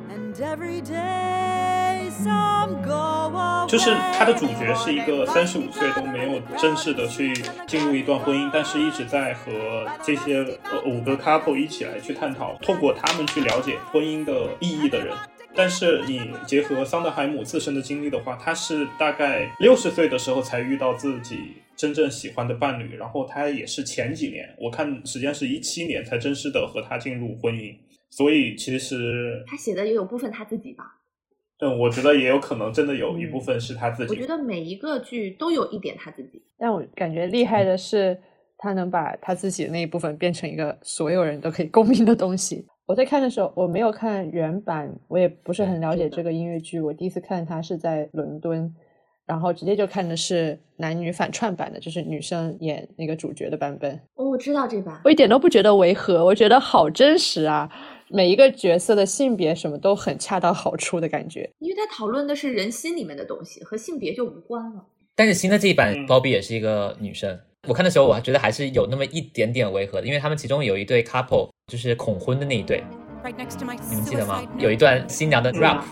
[0.09, 3.67] And every day, some go away.
[3.67, 7.33] 就是他的主角是一个三十五岁都没有正式的去
[7.67, 10.37] 进入一段婚姻，但是一直在和这些
[10.71, 15.13] 呃五个 couple 一起来去探讨，透过他们去了解婚姻的意义的人。
[15.55, 27.75] 但是你结合桑德海姆自身的经历的话，他是大概六十岁的时候才遇到自己真正喜欢的伴侣，然后他也是前几年，我看时间是一七年才正式的和他进入婚姻，
[28.09, 30.99] 所以其实，他写的也有部分他自己吧。
[31.59, 34.13] 嗯，我觉得也有可能真的有一部分是他自己。
[34.13, 36.43] 我觉得每一个剧都有一点他自己。
[36.57, 38.19] 但我感觉厉害的是，
[38.57, 42.65] 他能把他自己的那一部分变成一个所有人都可以共鸣的东西。
[42.85, 46.81] 我在看的时候，我没有看原版，我也不是很了解这个音乐剧。
[46.81, 48.75] 我第一次看它是在伦敦，
[49.25, 53.99] 然后直接就看的是男女反串版的，就是女生演那个主角的版本。
[54.15, 57.69] 哦，我知道这版，我一点都不觉得违和，我觉得好真实啊！
[58.09, 61.49] 每一个角色的性别什么都很恰到好处的感觉。
[61.59, 64.85] 因为他讨论的是人心里面的东西，和性别就无关了。
[65.15, 72.83] 但是新的这一版嗯包比也是一个女生，我看的时候我还觉得还是有那么一点点违和的，因为他们其中有一对 couple 就是恐婚的那一对
[73.23, 75.83] ，Right next to my 你们记得吗有一段新娘的 rap，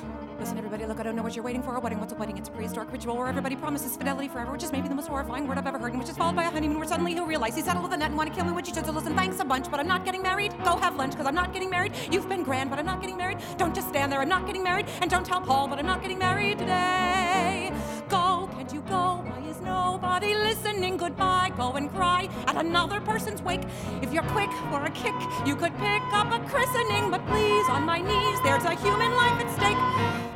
[0.42, 1.76] Listen, everybody, look, I don't know what you're waiting for.
[1.76, 2.36] A wedding, what's a wedding?
[2.36, 5.48] It's a prehistoric ritual where everybody promises fidelity forever, which is maybe the most horrifying
[5.48, 7.54] word I've ever heard, and which is followed by a honeymoon where suddenly he'll realize
[7.54, 9.40] he's settled with a net and want to kill me she says, so listen, thanks
[9.40, 10.52] a bunch, but I'm not getting married.
[10.64, 11.94] Go have lunch, because I'm not getting married.
[12.10, 13.38] You've been grand, but I'm not getting married.
[13.58, 14.88] Don't just stand there, I'm not getting married.
[15.00, 17.72] And don't tell Paul, but I'm not getting married today.
[18.10, 19.21] Go, can't you go?
[19.91, 20.97] Why is nobody listening?
[20.97, 23.63] Goodbye, go and cry at another person's wake.
[24.03, 25.15] If you're quick for a kick,
[25.45, 29.41] you could pick up a christening, but please, on my knees, there's a human life
[29.43, 29.77] at stake.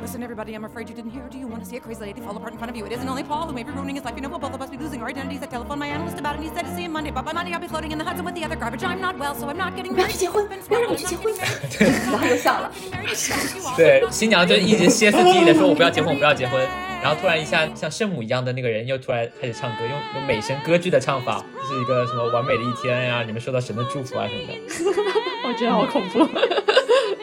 [0.01, 1.23] Listen, everybody, I'm afraid you didn't hear.
[1.29, 2.85] Do you want to see a crazy lady fall apart in front of you?
[2.85, 4.15] It isn't only Paul who may be ruining his life.
[4.15, 5.41] You know, we'll both of us be losing our identities.
[5.41, 7.11] I telephoned my analyst about it, and he said to see him Monday.
[7.11, 8.83] But by Monday, I'll be floating in the Hudson with the other garbage.
[8.83, 10.11] I'm not well, so I'm not getting 不要 married.
[10.11, 11.47] 去结婚 You've been，不要让 smart, 我 but 去 I'm 结 not 婚 getting
[11.87, 12.11] married.。
[12.11, 12.71] 然后又笑了。
[13.77, 16.61] 对，新娘就一直歇斯底里的说：“我不要结婚，我不要结婚。”
[17.02, 24.54] 然后突然一下，像圣母一样的那个人又突然开始唱歌，用用美声歌剧的唱法，就是一个什么完美的一天呀、你们受到神的祝福啊什么的。
[25.48, 26.28] 我觉得好恐怖。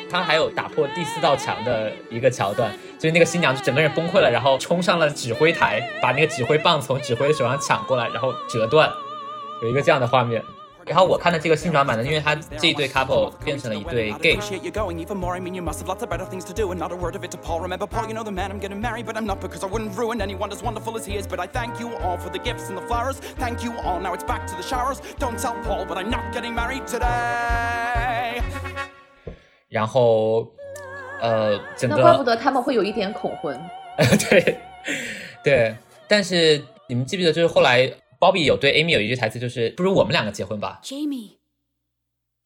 [0.10, 8.90] 他还有打破第四道墙的一个桥段，就是那个新娘就整个人崩溃了，然后冲上了指挥台，把那个指挥棒从指挥的手上抢过来，然后折断，
[9.64, 10.42] 有一个这样的画面。
[10.86, 14.38] 然后我看到这个新转版的，因为它这一对 couple 变成了一对 gay。
[29.70, 30.46] 然后，
[31.22, 33.58] 呃，那怪不得他们会有一点恐婚。
[34.30, 34.58] 对，
[35.44, 35.76] 对，
[36.08, 37.90] 但是你们记不记得，就是后来。
[38.24, 40.80] Bobby 有对 Amy 有一句台词，就是不如我们两个结婚吧。
[40.82, 41.40] Jamie,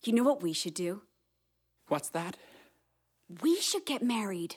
[0.02, 1.04] you know what we should do?
[1.88, 2.34] What's that?
[3.30, 4.56] We should get married.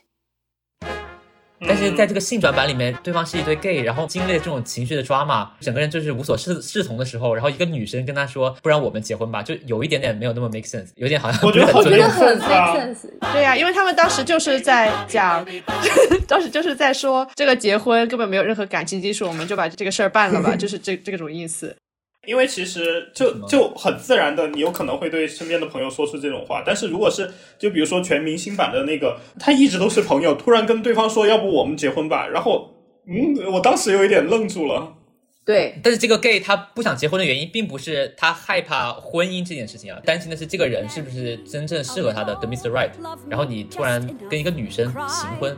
[1.66, 13.06] 但是在这个性转版里面，对方是一对 gay，然后经历了这种情绪的抓嘛，整个人就是无所适适从的时候，然后一个女生跟他说：“不然我们结婚吧。”就有一点点没有那么 make sense，有点好像我觉得我觉得很 make sense。
[13.32, 15.46] 对呀、因为他们当时就是在讲，
[16.26, 21.76] 当时就是在说这个结婚根本没有任何感情基础，我们就把这个事儿办了吧， 就是这这种意思。
[22.26, 26.62] 因为其实就就很自然的，你有可能会对身边的朋友说出这种话。
[26.64, 32.74] 但是如果是就比如说全明星版的那个，他一直都是朋友，突然跟对方说要不我们结婚吧，然后
[33.06, 34.94] 嗯，我当时有一点愣住了。
[35.42, 42.70] 对，但是这个 gay 他不想结婚的原因，并不是他害怕婚姻这件事情啊，担心的是这个人是不是真正适合他的 the Mr.
[42.70, 42.90] Right。
[43.28, 45.56] 然后你突然跟一个女生行婚，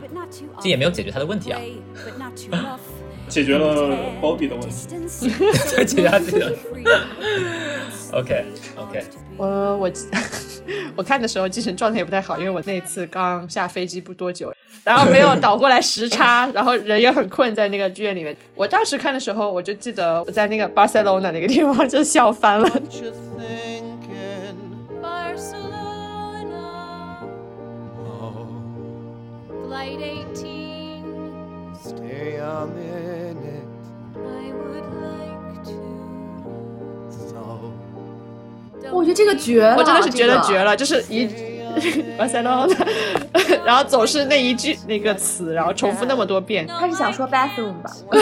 [0.61, 1.61] 这也没有解决他的问题啊。
[3.33, 5.27] 解决了 Bobby 的问题，
[5.75, 6.55] 再 解决他自己的。
[8.13, 8.45] OK
[8.77, 9.03] OK，
[9.37, 9.91] 我我
[10.95, 18.37] 我看的时候精神状态也不太好，因为我那次刚下飞机不多久，然后没有倒过来时差，然后人也很困，在那个剧院里面。
[18.53, 22.69] 我当时看的时候，我就记得我在那个巴塞罗那那个地方就笑翻了。
[25.01, 26.69] Barcelona.
[29.65, 29.99] Flight
[30.35, 31.73] 18.
[31.83, 33.22] Stay a minute.
[38.91, 40.65] 我觉得这个绝了，我真的是觉得绝了。
[40.65, 41.29] 了，就是一
[42.17, 46.67] 巴塞罗那，然后总是那一句那个词，然后重复那么多遍。
[46.67, 47.91] 他是想说 bathroom 吧？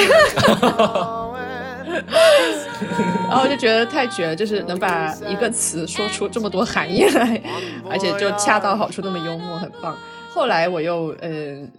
[3.27, 7.41] 然后我就觉得太绝了，就是能把一个词说出这么多含义来，
[7.89, 9.97] 而且就恰到好处，那么幽默，很棒。
[10.33, 11.69] 后来我又嗯、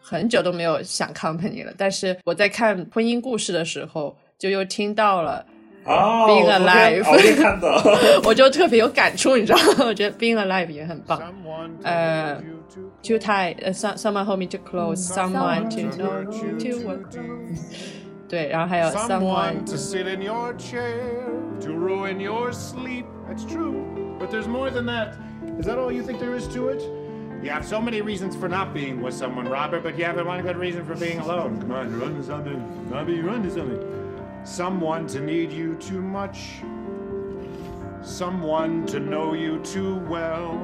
[0.00, 5.44] 很久都没有想 company 了，但是我在看婚姻故事的时候，就又听到了。
[5.85, 9.85] 哦 Being 我昨天熬夜看的 alive，我就特别有感触，你知道吗？
[9.85, 11.21] 我觉得 Being alive 也很棒。
[11.83, 12.41] 呃，
[13.03, 17.05] too tight，呃，some someone hold me too close，someone to know to work。
[18.27, 21.27] 对，然后还有 Someone someone to sit in your chair,
[21.61, 23.05] to ruin your sleep.
[23.29, 23.83] That's true.
[24.19, 25.13] But there's more than that.
[25.59, 26.81] Is that all you think there is to it?
[27.43, 30.41] You have so many reasons for not being with someone, Robert, but you haven't one
[30.41, 31.59] good reason for being alone.
[31.61, 32.59] Come on, run to something.
[32.89, 33.79] Bobby, run to something.
[34.44, 36.62] Someone to need you too much.
[38.02, 40.56] Someone to know you too well.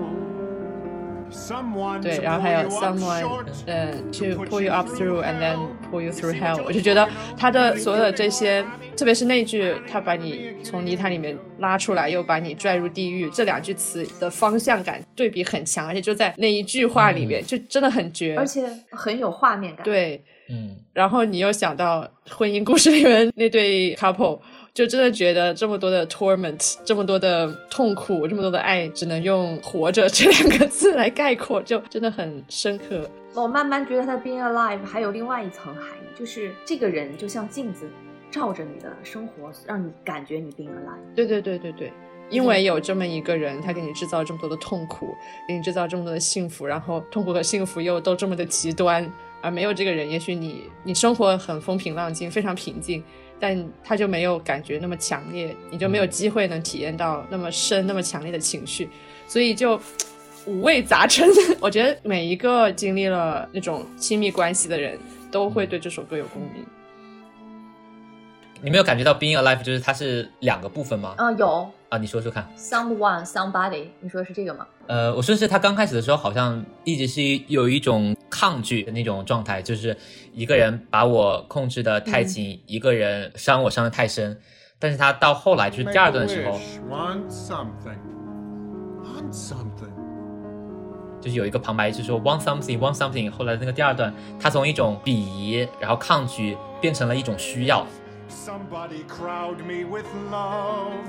[1.30, 3.44] Someone 对，然后还有 someone.
[3.66, 5.58] 呃 to pull you up through and then
[5.90, 7.06] pull you through hell，我就觉得
[7.36, 8.64] 他的所有的这些，
[8.96, 24.38] 特别是那句他把你从泥潭里面拉出来，又把你拽入地狱，这两句词的方向感对比很强，而且就在那一句话里面，就真的很绝，而且很有画面感。，对，嗯，然后你又想到婚姻故事里面那对 couple，
[24.72, 33.08] 就真的觉得这么多的 torment，这么多的痛苦，这么多的爱，只能用“活着”这两个字来概括， 就真的很深刻。
[33.34, 37.86] 我慢慢觉得他的 being alive 还有另外一层含义，就是这个人就像镜子，
[38.30, 41.14] 照着你的生活，让你感觉你 being alive。
[41.14, 41.92] 对对对对对，
[42.30, 45.14] 因为有这么一个人，他给你制造这么多的痛苦，
[45.48, 49.10] 给你制造这么多的幸福，然后痛苦和幸福又都这么的极端，
[49.46, 53.02] 而没有这个人，也许你你生活很风平浪静，非常平静，
[53.38, 58.88] 但他就没有感觉那么强烈，你就没有机会能体验到那么深、那么强烈的情绪，
[59.28, 59.80] 所以就。
[60.48, 61.28] 五味杂陈，
[61.58, 64.96] 我觉得每一个经历了那种亲密关系的人
[65.28, 66.64] 都会对这首歌有共鸣。
[68.62, 71.14] 你没有感觉到 being alive 就是它是两个部分吗？
[71.18, 72.48] 嗯、有啊，你说说看。
[72.56, 74.66] someone somebody，你说的是这个吗？
[74.86, 79.96] 呃，我说是他刚开始的时候，好像一直是有一种抗拒的那种状态，就是
[80.32, 84.38] 一个人把我控制的太紧，一个人伤我伤的太深。
[84.78, 86.58] 但是他到后来就是第二段的时候.
[86.90, 87.98] Want something.
[89.02, 89.92] Want something.
[91.20, 93.30] 就是有一个旁白，就是说 want something want something。
[93.30, 97.86] 后来那个第二段，他从一种鄙夷，然后抗拒，变成了一种需要。
[98.27, 101.05] Somebody crowd me with love.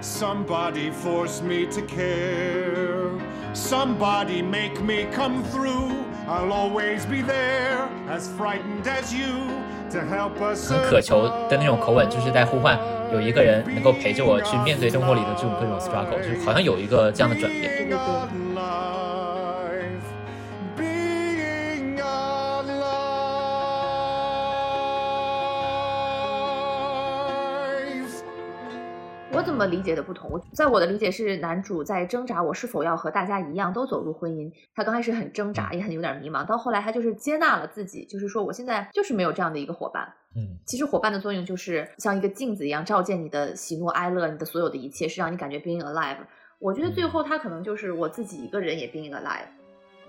[0.00, 3.10] Somebody force me to care.
[3.54, 5.92] Somebody make me come through.
[6.28, 9.48] I'll always be there, as frightened as you,
[9.90, 10.70] to help us.
[10.70, 12.78] 很渴求的那种口吻，就是在呼唤
[13.12, 17.62] 有一个人能够陪着我去面对生活里的这种各种 struggle，就是好像有一个这样的转变。
[17.62, 18.39] 对对对。
[29.41, 30.29] 我怎么理解的不同？
[30.29, 34.51] 我在我的理解是，男主在挣扎，我是否要和大家一样都走入婚姻。
[34.75, 40.07] 他刚开始很挣扎，也很有点迷茫，到后来他就是接纳了自己，就是说我现在就是没有这样的一个伙伴。
[40.35, 46.17] 嗯，其实伙伴的作用就是像一个镜子一样，照见你的喜怒哀乐，你的所有的一切，是让你感觉 being alive。
[46.59, 49.47] 我觉得最后他可能就是我自己一个人也 being alive，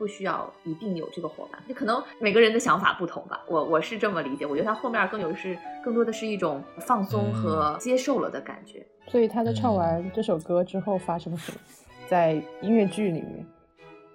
[0.03, 1.62] 不需要一定有这个伙伴。
[1.68, 4.44] 就可能每个人的想法不同吧，我我是这么理解。
[4.44, 8.84] 我觉得他后面更有是更多的是一种放松和接受了的感觉。
[9.07, 11.59] 所以他在唱完这首歌之后发生什么？
[12.09, 13.46] 在音乐剧里面，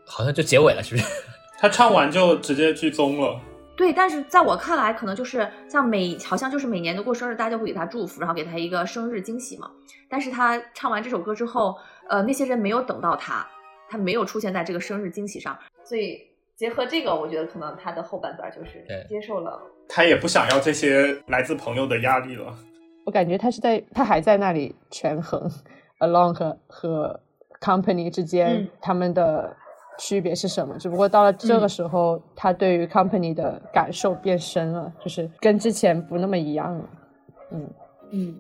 [0.06, 1.08] 好像就结尾了，是不是？
[1.58, 3.40] 他唱完就直接剧终了。
[3.78, 9.72] 对，但是在我看来，可能就是像每好像就是每年都过生日，大家就会给他祝福，然后给他一个生日惊喜嘛。
[10.10, 11.76] 但是他唱完这首歌之后，
[12.10, 13.48] 呃，那些人没有等到他，
[13.88, 15.56] 他没有出现在这个生日惊喜上，
[15.88, 16.20] 所以
[16.56, 19.62] 结合这个，我觉得可能他的后半段就是接受了。
[19.88, 22.54] 他也不想要这些来自朋友的压力了。
[23.06, 25.50] 我感觉他是在，他还在那里权衡
[26.00, 27.20] alone 和和
[27.62, 29.56] company 之间嗯他们的
[29.98, 30.78] 区别是什么。
[30.78, 36.90] 只不过到了这个嗯时候，他对于 company 的感受变深了，就是跟之前不那么一样了。
[37.52, 37.70] 嗯
[38.12, 38.36] 嗯，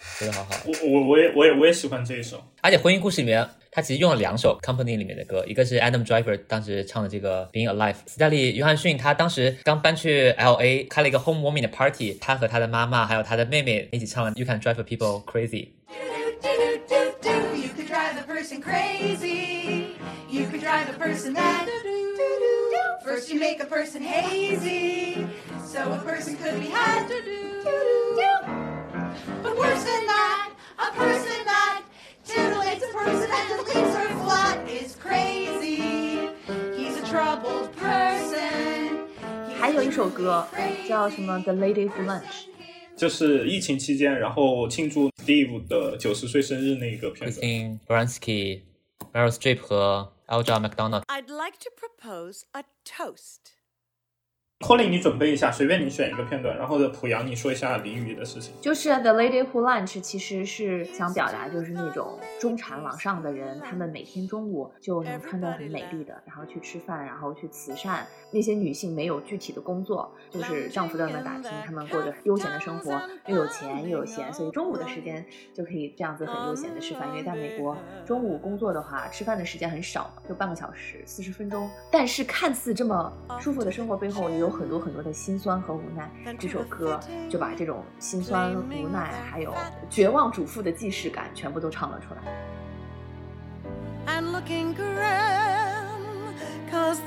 [0.00, 0.50] 说的好好。
[0.66, 2.36] 我我我也我也我也喜欢这一首。
[2.60, 7.95] 而且婚姻故事里面，他其实用了两首 Company 里面的歌，一个是 Adam Driver 当时唱的这个 Being Alive。
[8.05, 15.69] 斯嘉丽·约翰逊他当时刚搬去 LA，开了一个 homewarming 的 party，他和他的妈妈还有他的妹妹一起唱了 You Can Drive People Crazy。
[17.53, 19.95] You could drive a person crazy.
[20.29, 21.67] You could drive a person that.
[23.03, 25.27] First, you make a person hazy,
[25.65, 27.07] so a person could be had.
[29.43, 31.81] But worse than that, a person that
[32.25, 36.29] titillates a person and leaves her flat is crazy.
[36.75, 39.07] He's a troubled person.
[39.59, 40.47] 还有一首歌
[40.87, 42.21] 叫什么《The Ladies Lunch》，
[42.97, 47.39] 就是疫情期间，然后庆祝 Steve 的九十岁生日那个片子。
[47.39, 51.03] Christine Baranski、Meryl Streep 和 Alja McDonald。
[51.07, 53.53] I'd like to propose a toast.
[54.60, 58.54] Colin，你准备一下，随便你选一个片段，然后濮阳你说一下淋雨的事情。
[58.58, 68.06] 就是 The Lady Who Lunch，其实是想表达就是那种中产往上的人，他们每天中午就能穿得很美丽的，然后去吃饭，然后去慈善。
[68.32, 77.06] 那些女性没有具体的工作，就是丈夫在外面打拼，她们过着悠闲的生活，又有钱又有闲，所以中午的时间就可以这样子很悠闲的吃饭。
[77.10, 77.76] 因为在美国，
[78.06, 81.68] 中午工作的话，吃饭的时间很少，就半个小时、四十分钟。
[81.92, 86.10] 但是看似这么舒服的生活背后，也有很多很多的辛酸和无奈。
[86.38, 89.54] 这首歌就把这种辛酸、无奈，还有
[89.90, 92.22] 绝望主妇的既视感，全部都唱了出来。
[94.06, 96.34] and looking grim
[96.70, 97.00] cause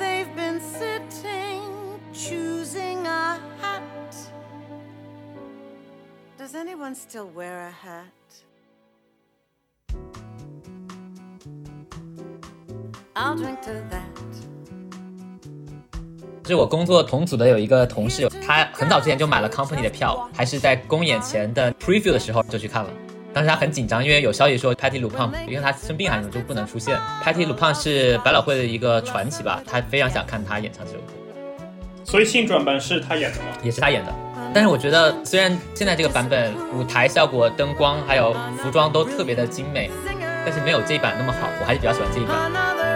[16.50, 22.90] 是我工作同组的有一个同事，他很早之前就买了 Company 的票，还是在公演前的 Preview 的时候就去看了。
[23.32, 26.98] 当时他很紧张，因为有消息说 Patty LuPone 因为他生病还是什么就不能出现。
[27.24, 31.14] Patty LuPone 是百老汇的一个传奇吧，他非常想看他演唱这首歌，
[32.04, 33.46] 所以性转版是他演的吗？
[33.62, 34.12] 也是他演的。
[34.52, 39.92] 但是我觉得，虽然现在这个版本舞台效果、灯光还有服装都特别的精美，
[40.44, 42.89] 但是没有这一版那么好，我还是比较喜欢这一版。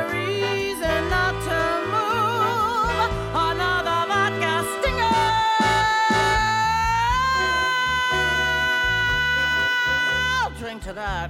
[10.84, 11.29] To that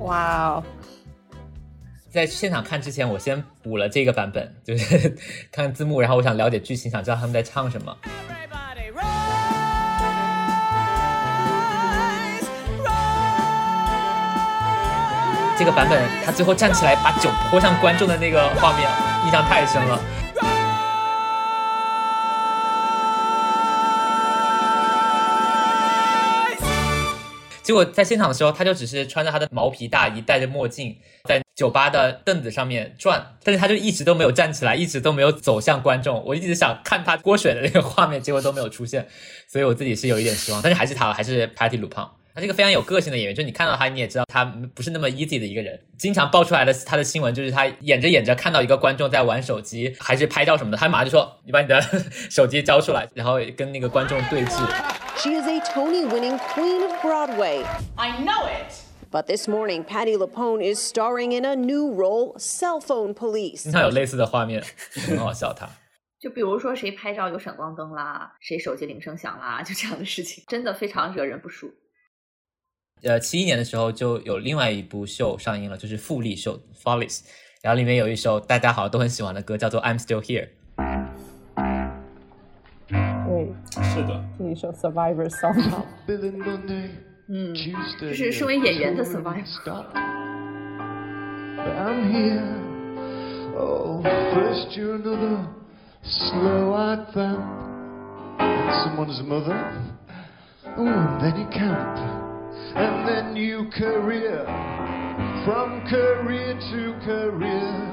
[0.00, 0.64] 哇哦！
[2.10, 5.16] 在现场看之前，我先补了这个版本， 就是
[5.50, 7.96] 看字幕，然后我想了解剧情，想知道他们在唱什么。
[15.56, 18.90] 这个版本，他最后站起来把酒泼向观众的那个画面，
[19.24, 19.98] 印象太深了。
[27.62, 30.96] 结果在现场的时候，他就只是穿着他的毛皮大衣，戴着墨镜，
[31.28, 36.22] 在酒吧的凳子上面转，但是他就一直都没有站起来，一直都没有走向观众。
[36.24, 39.06] 我一直想看他泼水的那个画面，结果都没有出现，
[39.46, 40.60] 所以我自己是有一点失望。
[40.60, 42.08] 但是还是他，还是 Patty Lupin。
[42.34, 45.78] 他是一个非常有个性的演员，就你看到他，你也知道他不是那么 easy 的一个人。
[45.98, 51.80] 经常爆出来的他的新闻就是他演着演着看到一个观众在玩手机，还是拍照什么的，他马上就说：“你把你的
[52.30, 54.56] 手机交出来。”然后跟那个观众对峙。
[55.18, 57.64] She is a Tony winning queen of Broadway.
[57.96, 58.72] I know it.
[59.10, 63.64] But this morning, Patty Lapone is starring in a new role Cell Phone Police.
[63.64, 64.64] 经常有类似的画面，
[65.06, 65.68] 很好笑他。
[66.18, 71.70] 就比如说谁拍照有闪光灯啦，谁手机铃声响啦，就这样的事情，真的非常惹人不舒。
[73.04, 77.22] 呃，七一年的时候就有另外一部秀上映了，就是复利秀 Follies，
[77.60, 80.50] 然后里面有一首大家好像都很喜欢的歌，叫做 I'm Still Here。
[83.26, 85.84] 对，是的，是一首 Survivor song。
[87.28, 87.54] 嗯，
[88.00, 89.82] 就是身为演员的 Survivor。
[102.74, 102.86] And.
[102.86, 104.44] Oh, then you career
[105.44, 107.88] from career to career.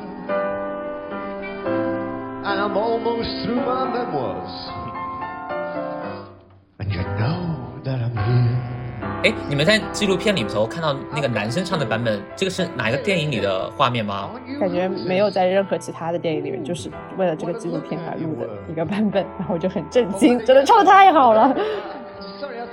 [2.42, 4.50] And I'm almost through my memoirs,
[6.80, 8.58] and you know that I'm here.
[9.24, 14.30] 哎，你们在纪录片里头看到那个男生唱的版本，这个是哪一个电影里的画面吗？
[14.60, 21.54] 感觉没有在任何其他的电影里面，就是为了这个纪录片而录的一个版本，然后我就很震惊，真的唱的太好了。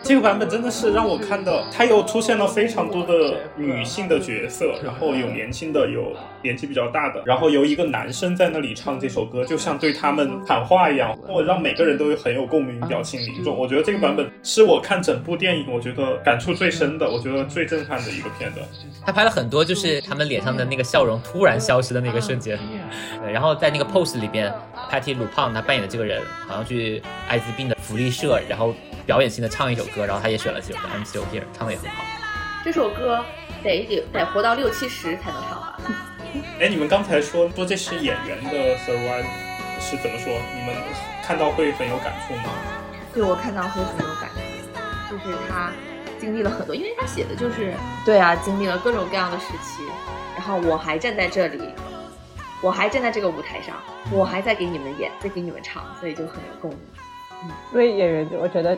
[0.07, 13.59] 这个版本真的是让我看到，它又出现了非常多的女性的角色，然后有年轻的，有年纪比较大的，然后由一个男生在那里唱这首歌，就像对他们喊话一样，或让每个人都很有共鸣，表情凝重。
[13.59, 18.65] 我觉得这个版本是我看整部电影我觉得感触最深的，我觉得最震撼的一个片段。
[19.05, 22.57] 他拍了很多，就是他们脸上的那个笑容突然消失的那个瞬间。
[23.21, 24.53] 对，然后在那个 pose 里边
[24.89, 28.73] ，Patty LuPone 他扮演的这个人好像去艾滋病的福利社，然后
[29.07, 32.03] 表演性的唱一首歌，然后他也选了这首歌《I'm Still Here》，唱的也很好。
[32.65, 33.25] 这首歌
[33.63, 35.73] 得得得活到六七十才能唱完。
[36.61, 39.25] 哎，你们刚才说说这是演员的 survive
[39.81, 40.33] 是怎么说？
[40.57, 40.75] 你们
[41.25, 42.51] 看到会很有感触吗？
[43.15, 44.29] 对我看到会很有感
[45.09, 45.71] 触，就是他
[46.19, 49.85] 经历了很多，因为他写的就是对啊，经历了各种各样的时期，
[50.35, 51.63] 然后我还站在这里，
[52.61, 53.77] 我还站在这个舞台上，
[54.11, 56.79] 我还在给你们演，在给你们唱，所以就很有共鸣。
[57.73, 58.77] 因为演员，我觉得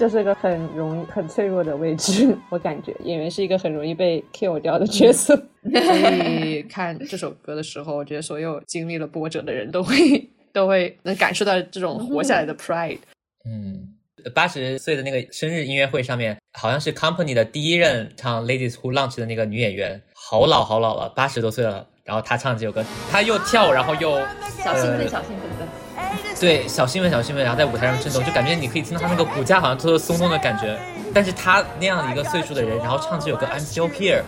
[0.00, 2.34] 这是个很容易、很脆弱的位置。
[2.48, 9.94] 我感觉演员是一个很容易被 kill 掉的角色，所以看这首歌的时候，我觉得所有经历了波折的人都会
[10.54, 12.96] 都会能感受到这种活下来的 pride。
[13.44, 13.88] 嗯，
[14.34, 21.86] 八十岁的那个生日音乐会上面，好像是 Company 的第一任唱《Ladies Who Lunch》的那个女演员，好老好老了，八十多岁了。
[22.04, 24.18] 然后她唱这首歌，她又跳，然后又
[24.64, 25.79] 小兴奋，呃小兴奋的。
[26.40, 30.74] 对，小兴奋，小兴奋，然后在舞台上震动，就感觉你可以听到他那个骨架好像偷偷松动的感觉。
[31.12, 34.20] 但是他那样一个岁数的人，然后唱这首歌《I'm Still Here》，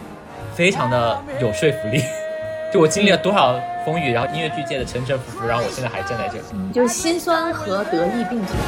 [0.54, 2.04] 非常的有说服力。
[2.70, 6.44] 就我经历了多少风雨，然后音乐剧界的沉沉浮浮，然后我现在还站在这里。
[6.72, 8.58] 就是心酸和得意并存。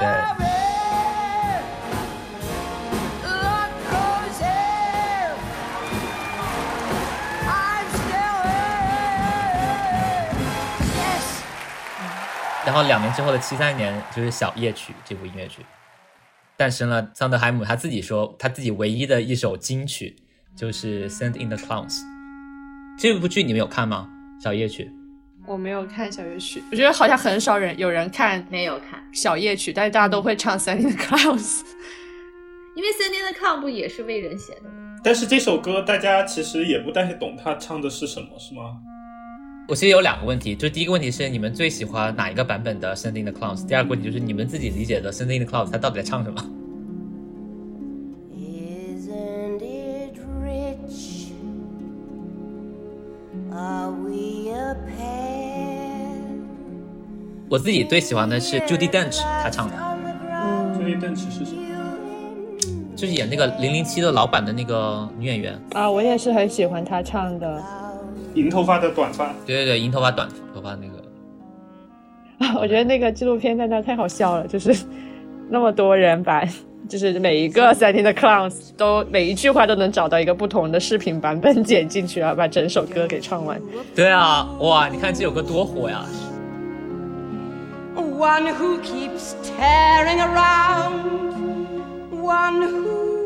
[0.00, 0.67] 对。
[12.68, 15.64] 然后两年之后的七三年，就是《小夜曲》这部音乐剧
[16.54, 17.10] 诞生了。
[17.14, 20.14] 桑德海姆他自己说，他自己唯一的一首金曲
[20.54, 22.00] 就是《Send in the Clowns》。
[22.98, 24.06] 这部剧你们有看吗？
[24.44, 24.84] 《小夜曲》
[25.46, 31.60] 我没有看小夜曲，我觉得好像很少人有人看没有看小夜曲，但是大家都会唱《Send in the Clowns》，
[32.76, 34.98] 因为《Send in the Clown》不也是为人写的吗？
[35.02, 38.76] 但是这首歌大家其实也不太懂他唱的是什么，是吗？
[39.68, 43.58] 我其实有两个问题，就第一个问题是你们最喜欢哪一个版本的《Sending the Clouds》？
[43.66, 46.42] 第二个问题就是你们自己理解的《Sending the Clouds》它到底在唱什么
[48.34, 51.32] ？Isn't it rich?
[53.52, 56.16] Are we a pair?
[57.50, 59.76] 我自己最喜欢的是 Judy Dench 她唱的
[60.78, 61.58] ，Judy Dench 是谁
[62.96, 65.60] 就是演那个零零七的老板的那个女演员。
[65.72, 67.62] 啊，我也是很喜欢她唱的。
[68.38, 72.58] 银头发的短发，对对对，银头发短头发那个。
[72.60, 74.74] 我觉得那个纪录片在那太好笑了，就是
[75.50, 76.44] 那么多人把，
[76.88, 83.60] 就是每一个 Setting the Clowns 都每一句话都能找到一个不同的视频版本剪进去，然后把整首歌给唱完。
[83.94, 86.04] 对啊，哇，你看这首歌多火呀
[87.96, 90.92] ！One who keeps tearing around,
[92.22, 93.17] one who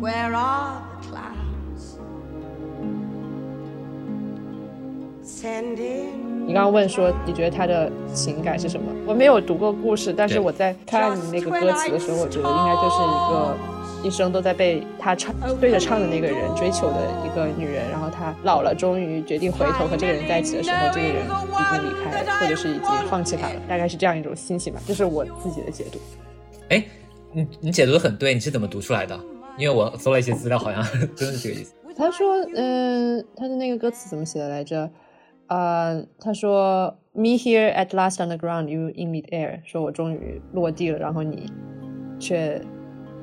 [0.00, 1.96] Where are the clouds?
[5.24, 8.92] Send in 你刚刚问说你觉得他的情感是什么？
[9.06, 13.56] 我没有读过故事，但是我在看你那个歌词的时候，我觉得应该就是一个
[14.06, 25.98] 一生都在被他唱对着唱的那个人追求的一个女人，然后她老了，终于决定回头和这个人在一起的时候，这个人已经离开了，或者是已经放弃他了，大概是这样一种心情吧，这是我自己的解读。
[26.68, 26.84] 哎，
[27.32, 29.18] 你你解读的很对，你是怎么读出来的？
[29.58, 30.82] 因为我搜了一些资料，好像
[31.16, 31.74] 真的是这个意思。
[31.96, 34.90] 他说，嗯，他的那个歌词怎么写的来着？
[35.48, 41.50] 呃，他说，Me here at last on the ground, you in mid air，说我终于落地了，然后你
[42.18, 42.60] 却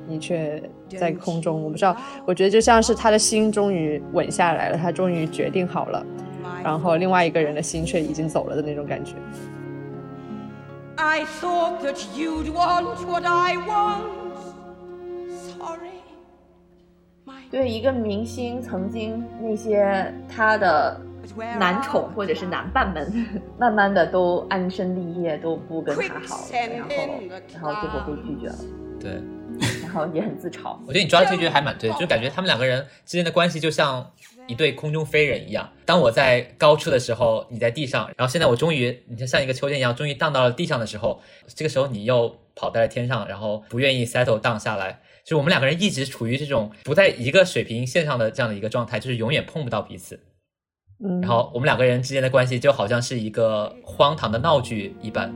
[0.08, 1.62] 你却在空中。
[1.62, 6.04] 我不知道，我觉得就像是他的心终于稳下来了，他终于决定好了，
[6.64, 9.14] 然后另外一个人的心却已经走了的那种感觉。
[10.96, 14.06] I thought that you'd want what I want.
[15.58, 15.93] Sorry.
[17.50, 21.00] 对一个明星曾经那些他的
[21.58, 23.26] 男宠或者是男伴们，
[23.58, 26.88] 慢慢的都安身立业，都不跟他好了，然后
[27.52, 28.56] 然后最后被拒绝了，
[29.00, 29.12] 对，
[29.82, 30.76] 然后也很自嘲。
[30.86, 34.10] 我觉得你抓的这句还蛮对，就感觉他们两个人之间的关系就像
[34.46, 35.68] 一对空中飞人一样。
[35.86, 44.98] 当我在高处的时候，你在地上，然后现在我终于，你就像一个秋千一样，终于荡到了地上的时候，这个时候你又跑在了天上，然后不愿意 settle down 下来。
[45.24, 50.20] 就是我们两个人一直处于这种不在一个水平线上的这样的一个状态，就是永远碰不到彼此。
[51.02, 55.34] 嗯，然后我们两个人之间的关系就好像是一个荒唐的闹剧一般，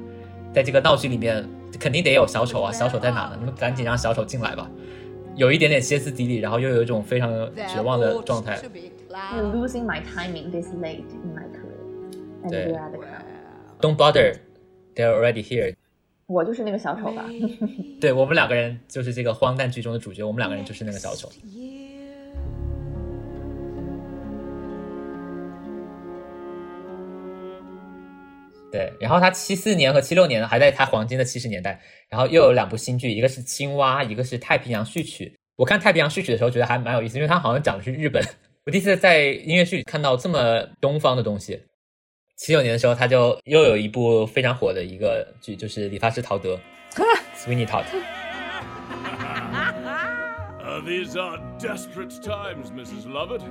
[0.55, 1.49] 在这个闹剧里面
[1.81, 3.37] 肯定得有小丑啊，小丑在哪呢？
[3.41, 4.71] 你们赶紧让小丑进来吧。
[5.35, 7.31] 有一点点歇斯底里，然后又有一种非常
[7.67, 8.59] 绝望的状态。
[8.59, 13.23] You're losing my timing this late in my career, and 对 you are the clown.
[13.81, 14.35] Don't bother,
[14.95, 15.75] they're already here。
[16.29, 17.25] 我就是那个小丑吧。
[17.99, 21.27] 对我们两个人就是这个荒诞剧中的主角，我们两个人就是那个小丑。
[28.71, 35.25] 对，然后他七四年和七六年还在他黄金的七十年代，然后又有两部新剧，一个是《青蛙》，一个是《太平洋序曲》。
[35.57, 38.23] 我看《太平洋序曲》的时候觉得还蛮有意思，因为它好像讲的是日本。
[38.67, 41.59] 我第一次在音乐剧里看到这么东方的东西。
[42.39, 46.57] 七九年的时候，他就又有一部非常火的一个剧，就是《理发师陶德》
[47.37, 47.85] （Sweeney Todd）。
[50.63, 53.09] Uh, these are desperate times, Mrs.
[53.09, 53.43] Lovett,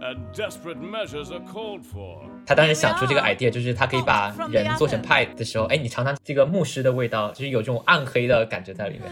[0.00, 2.22] and desperate measures are called for.
[2.46, 9.10] 他当时想出这个 idea，就是他可以把人做成派的时候，哎，你尝尝这个牧师的味道，就是有这种暗黑的感觉在里面。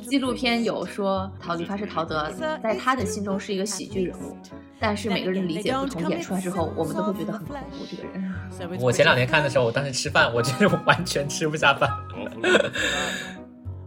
[0.09, 2.31] 纪录片有说陶理发师陶德
[2.63, 4.37] 在他的心中是一个喜剧人物，
[4.79, 7.85] 但是每个人理解不同，演出来之后，我们都会觉得很恐怖。
[7.89, 11.91] 这个人，我前两天看的时候，我当时吃饭，我真是完全吃不下饭。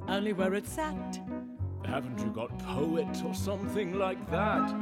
[0.08, 1.20] Only where it's at.
[1.84, 4.74] Haven't you got poet or something like that?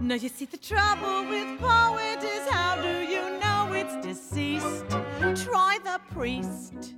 [0.00, 4.86] No, you see, the trouble with poet is how do you know it's deceased?
[5.34, 6.94] Try the priest.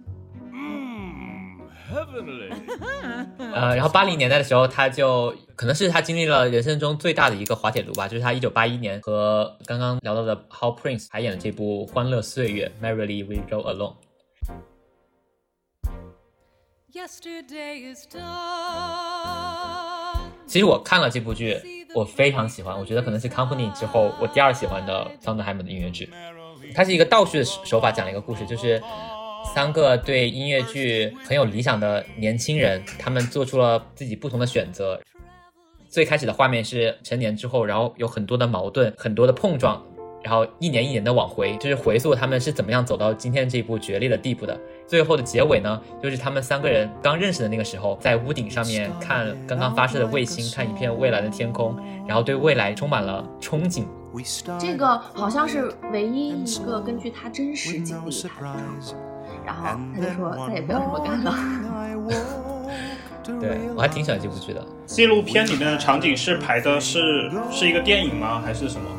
[3.39, 13.95] 呃，然后八零年代的时候，他就可能是他经历了人生中最大的一个滑铁卢吧，就是他一九八一年和刚刚聊到的 How Prince 还演了这部《欢乐岁月》（Merrily We Roll Along）。
[16.93, 18.22] Yesterday is done.
[20.47, 26.11] 其实我看了这部剧，我非常喜欢，我觉得可能是 Company 之后我第二喜欢的桑德海姆的音乐剧。
[26.74, 28.82] 它是一个倒叙的手法讲了一个故事，就是
[29.55, 35.01] 三个对音乐剧很有理想的年轻人，他们做出了自己不同的选择。
[35.88, 39.82] 最开始的画面是成年之后，然后有很多的矛盾，很多的碰撞，
[40.22, 44.59] 然后一年一年的往回，就是回溯他们是怎么样走到今天这一步决裂的地步的。
[44.86, 51.76] 最后的结尾呢，就是他们三个人刚认识的那个时候，在屋顶上面看刚刚发射的卫星，看一片未来的天空，
[52.07, 53.84] 然后对未来充满了憧憬。
[54.59, 58.94] 这个好像是唯一一个根据他真实经历拍的，
[59.49, 61.34] 然后他就说再也不要这么干了。
[63.40, 64.62] 对我还挺喜欢这部剧的。
[64.86, 68.42] 纪录片里面的场景是拍的是是一个电影吗？
[68.44, 68.90] 还是什么？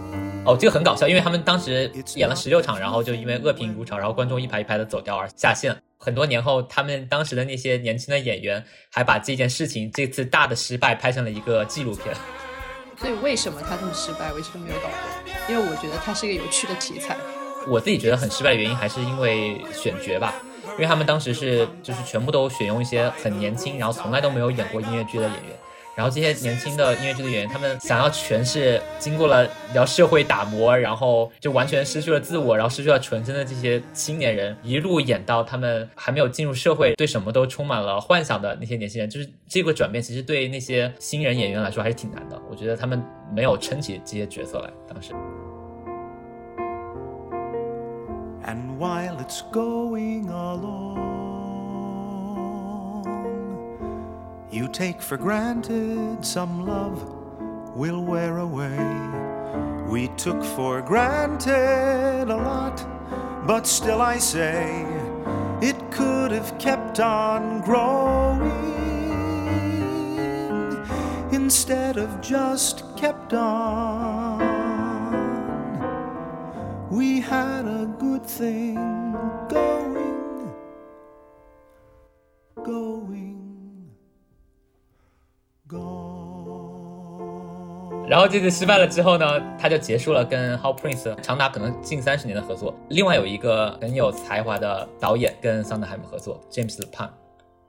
[0.45, 5.75] 哦，这个很搞笑，因为他们当时演了十六场，然后就因为恶评如潮，然后观众一排一排的走掉而下线。
[5.99, 12.15] 很多年后，他们当时的那些年轻的演员还把这件事情这次大的失败拍成了一个纪录片。
[12.97, 14.93] 所以为什么他这么失败，我一直都没有搞懂。
[15.47, 17.15] 因为我觉得它是一个有趣的题材。
[17.67, 20.33] 我自己觉得很失败的原因还是因为选角吧，
[20.73, 25.55] 因为他们当时是就是全部都选用一些很年轻，然后从来都没有演过音乐剧的演员。
[25.95, 42.41] 然后这些年轻的音乐剧的演员，他们想要诠释经过了聊社会打磨，然后就完全失去了自我，然后失去了纯真的这些青年人，一路演到他们还没有进入社会，对什么都充满了幻想的那些年轻人，就是这个转变，其实对那些新人演员来说还是挺难的。
[42.49, 43.03] 我觉得他们
[43.35, 45.11] 没有撑起这些角色来，当时。
[48.43, 51.09] And while it's going along,
[54.51, 57.03] you take for granted some love
[57.75, 58.77] will wear away.
[59.87, 62.85] We took for granted a lot,
[63.45, 64.85] but still I say
[65.61, 68.49] it could have kept on growing
[71.31, 74.48] instead of just kept on.
[76.91, 78.73] We had a good thing
[79.47, 80.49] going,
[82.55, 83.37] going,
[85.67, 86.49] gone.
[88.07, 92.73] 然后这次失败了之后呢，他就结束了跟 How Prince 长达可能近三十年的合作。
[92.89, 97.11] 另外有一个很有才华的导演跟桑德海姆合作，James Pan。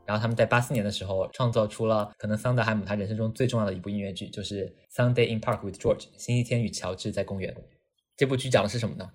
[0.06, 7.54] 然后他们在八四年的时候创造出了可能桑德海姆他人生中最重要的一部音乐剧，就是《Sunday in Park with George》星期天与乔治在公园。
[8.20, 9.10] 这部剧讲的是什么呢？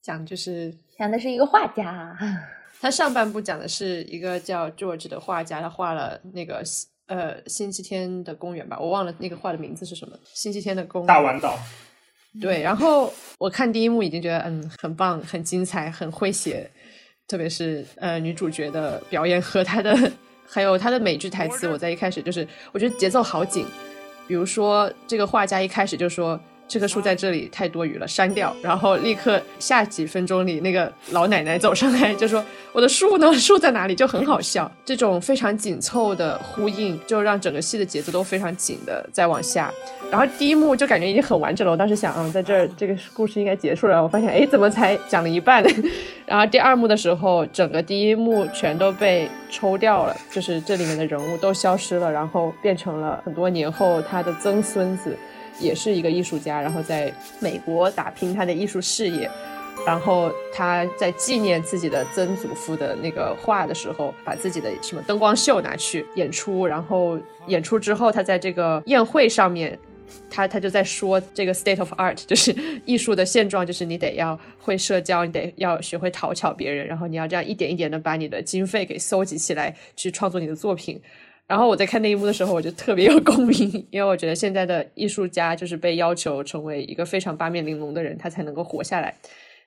[0.00, 2.16] 讲就是讲的是一个画家，
[2.80, 6.62] 他上半部讲的是一个叫 George 的画家，他画了那个
[7.08, 10.16] 呃星期天的公园吧，我忘了那个画的名字是什么。
[10.22, 11.58] 星期天的公园大丸岛。
[12.40, 16.70] 对，然后我看第一幕已经觉得嗯很棒、很精彩、很诙谐，
[17.26, 20.12] 特别是呃女主角的表演和她的
[20.46, 23.66] 还有她的每句台词，我在一开始就是我觉得节奏好紧。
[24.28, 26.40] 比如说这个画家一开始就说。
[26.68, 28.54] 这棵树在这里太多余了，删掉。
[28.62, 33.32] 然后立刻下几分钟里，那个老奶奶走上来就说：“我的树呢？
[33.34, 34.70] 树在哪里？”就很好笑。
[34.84, 39.72] 这种非常紧凑的呼应，就让整个戏的节奏都非常紧的再往下。
[40.10, 44.02] 然后第一幕就感觉已经很完整了，我当时想，嗯，在这儿这个故事应该结束了。
[44.02, 45.64] 我发现，哎，怎么才讲了一半？
[46.26, 55.16] 然后第二幕的时候，整个第一幕全都被抽掉了，就是这里面的人物都消失了，然后变成了很多年后他的曾孙子。
[55.60, 59.30] 也是一个艺术家，然后在美国打拼他的艺术事业。
[59.86, 66.66] 然后他在纪念自己的曾祖父的那个画的时候，把自己的什么灯光秀拿去演出。
[66.66, 69.78] 然后演出之后，他在这个宴会上面，
[70.28, 81.00] 他他就在说这个 state of art，就是艺术的现状，就是你得要会社交，你得要学会讨巧别人，然后你要这样一点一点的把你的经费给搜集起来，去创作你的作品。
[81.46, 89.14] 然后我在看那一幕的时候，我就特别有共鸣，因为我觉得现在的艺术家就是被要求成为一个非常八面玲珑的人，他才能够活下来。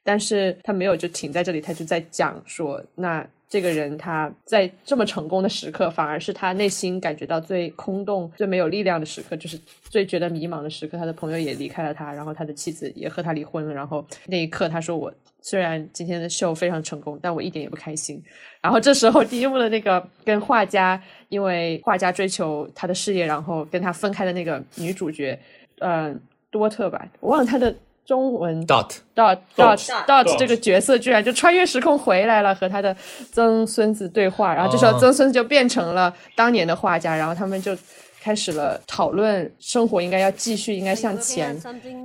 [0.03, 10.99] 但是他没有就停在这里，他就在讲说，那这个人他在这么成功的时刻，反而是他内心感觉到最空洞、最没有力量的时刻，就是最觉得迷茫的时刻。
[10.99, 13.73] 他的朋友也离开了他，然后他的妻子也和他离婚了。
[13.73, 18.21] 然后那一刻，他说：“我虽然今天的秀非常成功，但我一点也不开心。”
[18.61, 25.39] 然后这时候第一幕的那个跟画家，因为画家追求他的事业，然后跟他分开的那个女主角，
[25.79, 26.21] 嗯、
[26.51, 27.75] 多特吧，我忘了她的
[28.09, 32.95] 中文 dot dot Dot dot 这个角色居然就穿越时空回来了，和他的
[33.31, 37.77] 曾孙子对话，然后这时候哦曾孙子就变成了当年的画家，然后他们就
[38.21, 41.57] 开始了讨论生活应该要继续，应该向前，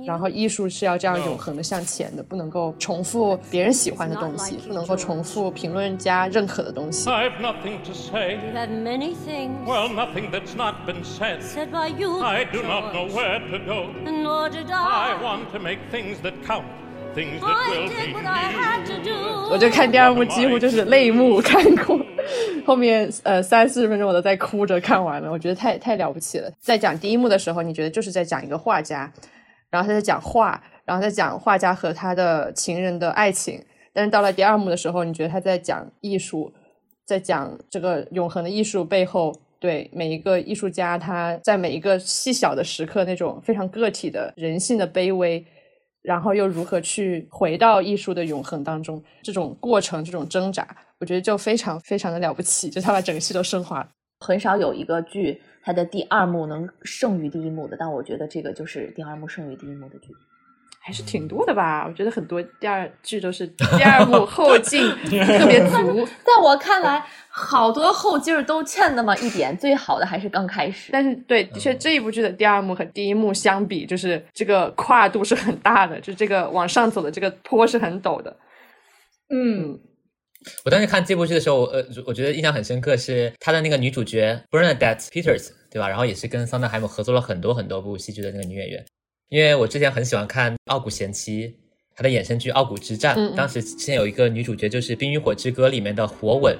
[0.05, 7.09] 然后艺术是要这样永恒的向前的，不能够重复别人喜欢的东西，不能够重复评论家认可的东西。
[7.09, 8.37] I've nothing to say.
[8.53, 11.41] Have many things Well, nothing that's not been said.
[11.41, 12.23] said by you.
[12.23, 13.87] I do not know where to go.
[14.09, 15.23] Nor did I I.
[15.23, 16.65] want to make things that count,
[17.15, 19.49] things that I will did be what I had to do.
[19.49, 21.99] 我就看第二幕，几乎就是泪目看过，
[22.65, 26.51] 后面呃三四十分钟我都在哭着看完了，我觉得太太了不起了。
[26.59, 29.11] 在讲第一幕的时候，你觉得就是在讲一个画家，
[29.69, 33.63] 然后他在讲画，然后在讲画家和他的情人的爱情，
[33.93, 36.51] 但是到了第二幕的时候，你觉得他在讲艺术，
[37.05, 39.33] 在讲这个永恒的艺术背后。
[39.57, 45.43] 对每一个艺术家，他在每一个细小的时刻，那种非常个体的人性的卑微，
[46.05, 50.65] 然后又如何去回到艺术的永恒当中，这种过程，这种挣扎，
[50.99, 53.89] 我觉得就非常非常的了不起，就他把整个戏都升华了。
[54.19, 60.09] 很少有一个剧它的第二幕能胜于第一幕的，但我觉得这个就是第二幕胜于第一幕的剧。
[60.85, 61.83] 还是挺多的吧？
[61.87, 70.91] 我觉得很多第二剧都是第二幕 后劲特别足， 在我看来，好多后劲儿都欠那么一点，最好的还是刚开始。
[70.91, 78.37] 但是对，的确这一部剧的第二幕和第一幕相比，就是这个跨度是很大的，就这个往上走的这个坡是很陡的。
[79.29, 79.79] 嗯，
[80.65, 85.89] 我当时看这部剧的时候，呃，我觉得印象很深刻是她的那个女主角 Bernadette Peters，对吧？
[85.89, 88.85] 然后也是跟桑德海姆合作了很多很多部戏剧的那个女演员。
[89.29, 91.47] 因为我之前很喜欢看《傲骨贤妻》，
[91.95, 96.55] 她的衍生剧《傲骨之战》嗯嗯当时之前有一个女主角就是《冰与火之歌》里面的火吻，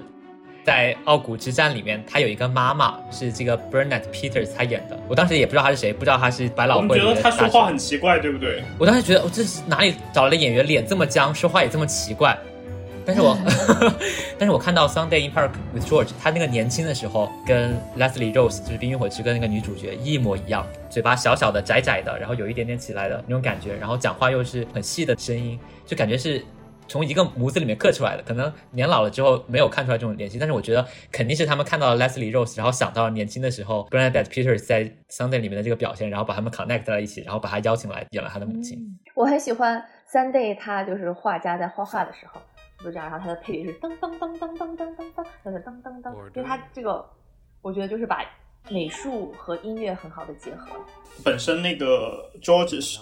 [0.66, 5.00] 在《傲骨之战》里面，她有一个妈妈是这个 Bernadette Peters 她演的。
[5.08, 8.64] 我当时也不知道她是谁，不知道她是百老我们汇我觉得她说话很奇怪，对不对？
[8.80, 12.36] 我当时觉得，我、这是哪里找来的演员，脸这么僵，说话也这么奇怪。
[13.06, 13.38] 但是我，
[14.40, 26.44] 但是我看到《Sunday in Park with George》，他那个年轻的时候跟 Leslie Rose 就是《冰与火之歌》那个女主角一模一样，嘴巴小小的、窄窄的，然后有一点点起来的那种感觉，然后讲话又是很细的声音，就感觉是
[26.88, 28.24] 从一个模子里面刻出来的。
[28.24, 38.80] 可能年老了之后没有看出来这种联系，但是我觉得肯定是他们看到了 Leslie Rose，然后想到了年轻的时候 Bernadette Peters 在《Sunday》里面的这个表现，然后把他们 connect 在一起，然后把他邀请来演了他的母亲。
[39.14, 42.42] 我很喜欢 Sunday，他就是画家在画画的时候
[42.84, 47.06] 就这样，然后它的配乐是当当当当当当当当，就是当当当，因为它这个
[47.62, 48.24] 我觉得就是把
[48.70, 50.68] 美术和音乐很好的结合。
[51.24, 53.00] 本身那个 George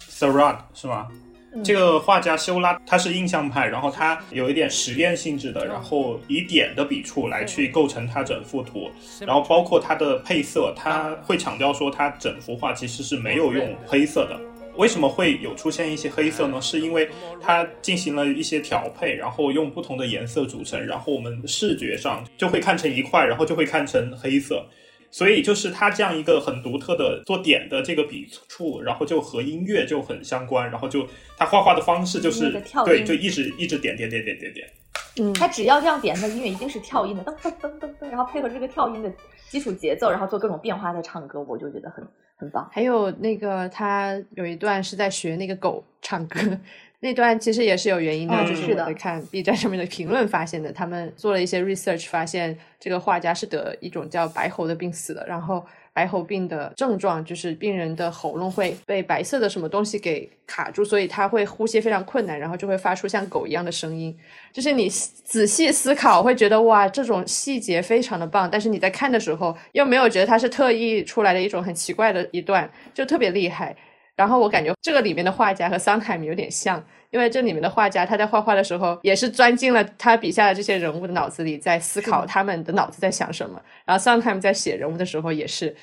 [0.00, 1.08] Seurat 是吗？
[1.10, 8.90] 嗯这个画家修拉他是印象派，然后他有一点实验性质的，然后以点的笔触来去构成他整幅图，
[9.20, 14.36] 然后包括他的配色，他会强调说他整幅画其实是没有用黑色的。
[14.76, 16.60] 为什么会有出现一些黑色呢？
[16.60, 17.08] 是因为
[17.40, 24.66] 它进行了一些调配，然后用不同的颜色组成，然后我们视觉上就会看成一块，然后就会看成黑色。
[25.10, 31.06] 所以就是它这样一个很独特的做点的这个笔触，然后就和音乐就很相关，然后就
[31.36, 32.50] 他画画的方式就是
[32.84, 34.68] 对，就一直一直点点点点点点。
[35.20, 39.12] 嗯，他只要这样点，他音乐一定是跳音的，噔噔噔噔噔，然后配合这个跳音的
[39.48, 42.68] 基础节奏，然后做各种变化在唱歌，我就觉得很很棒。
[42.72, 46.40] 还有那个他有一段是在学那个狗唱歌，
[47.00, 55.64] 那段其实也是有原因的，嗯就是看 B 站上面的评论发现的，他们做了一些 research，发现这个画家是得一种叫白喉的病死的，然后。
[55.94, 64.14] 白喉病的症状就是病人的喉咙会被白色的什么东西给卡住，所以他会呼吸非常困难，然后就会发出像狗一样的声音。
[64.52, 73.74] 就是你仔细思考，会觉得哇，这种细节非常的棒，但是你在看的时候又没有觉得它是特意出来的一种很奇怪的一段，就特别厉害。
[74.16, 83.60] 然后我感觉这个里面的画家和桑海姆有点像，因为这里面的画家他在画画的时候也是钻进了他笔下的这些人物的脑子里，在思考他们的脑子在想什么。
[83.84, 85.74] 然后桑海姆在写人物的时候也是，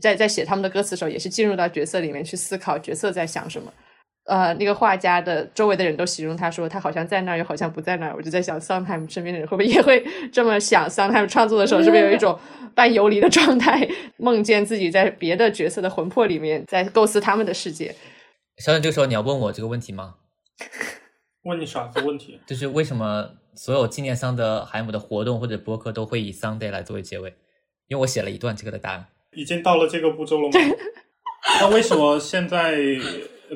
[0.00, 3.72] 在在写他们的歌词的时候也是进入到角色里面去思考角色在想什么。
[4.30, 8.14] 呃，那个画家的周围的人都形容他说他好像在那儿，又好像不在那儿。
[8.16, 10.88] 我就在想，桑海姆身边的人会不会也会 这么想？
[10.88, 12.38] 桑海姆创作的时候是不是有一种
[12.72, 17.92] 半游离的状态，梦见自己在别的角色的魂魄里面，在构思他们的世界？
[18.58, 20.14] 小沈，这个时候你要问我这个问题吗？
[21.42, 27.34] 问你啥子问题，就是为什么所有纪念桑德海姆的活动或者播客都会以 Sunday 来作为结尾？
[27.88, 29.06] 因为我写了一段这个的答案。
[29.32, 30.52] 已经到了这个步骤了吗？
[31.60, 32.76] 那为什么现在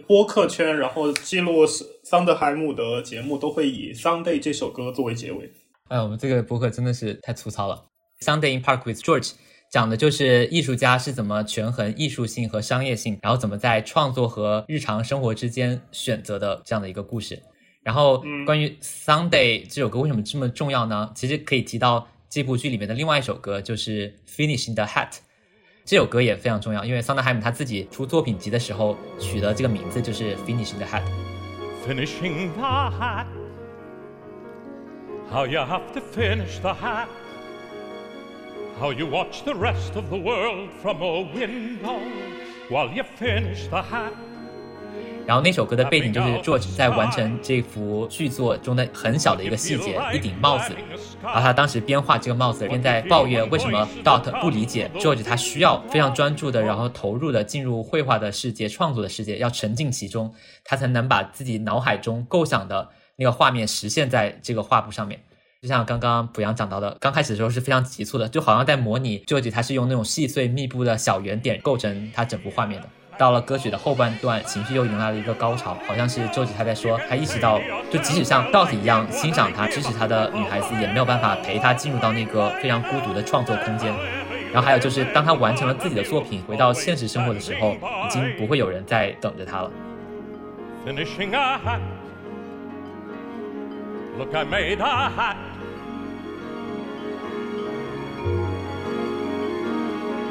[0.00, 1.64] 播客圈，然后记录
[2.02, 5.50] 桑德海姆的节目都会以《Sunday》这首歌作为结尾？
[5.88, 7.84] 哎，我们这个播客真的是太粗糙了。
[8.20, 9.32] Sunday in Park with George
[9.70, 17.40] 讲的就是艺术家是怎么权衡艺术性和商业性，然后怎么在创作和日常生活之间选择的这样的一个故事。
[17.82, 21.12] 然后关于 Sunday 这首歌为什么这么重要呢？
[21.14, 25.10] 其实可以提到这部剧里面的另外一首歌，就是《Finishing the Hat》。
[25.86, 31.02] 这首歌也非常重要，因为桑德海姆他自己出作品集的时候取的这个名字就是《Finishing the Hat》。
[31.86, 33.26] Finishing the hat.
[35.30, 37.06] How you have to finish the hat.
[38.80, 42.00] How you watch the rest of the world from a window
[42.70, 44.14] while you finish the hat.
[45.26, 50.74] 然后那首歌的背景就是 George 在完成这幅剧作中的很小的一个细节，一顶帽子。
[51.22, 60.30] 然后他当时边画这个帽子，边在抱怨为什么 Dot 不理解 George，他需要非常专注的，然后投入的进入绘画的世界、创作的世界，要沉浸其中，
[60.62, 62.86] 他才能把自己脑海中构想的
[63.16, 65.18] 那个画面实现在这个画布上面。
[65.62, 72.88] 就像刚刚濮阳讲到的，刚开始的时候是非常急促的，就好像在模拟 George 他是用那种细碎密布的小圆点构成他整幅画面的。
[73.16, 77.60] 到了歌曲的后半段，情绪又迎来了一个高潮，好像是周启他在说，他意识到，
[77.90, 83.94] 就即使像 Dot 一样欣赏他、支持他的女孩子，也没有办法陪他进入到那个非常孤独的创作空间。
[84.52, 89.70] 然后还有就是，当他完成了自己的作品，回到现实生活的时候，已经不会有人在等着他了。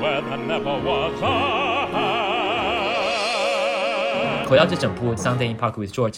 [0.03, 2.42] Where the never was aha
[4.53, 6.11] 回到这整部《Sunday in Park with George》，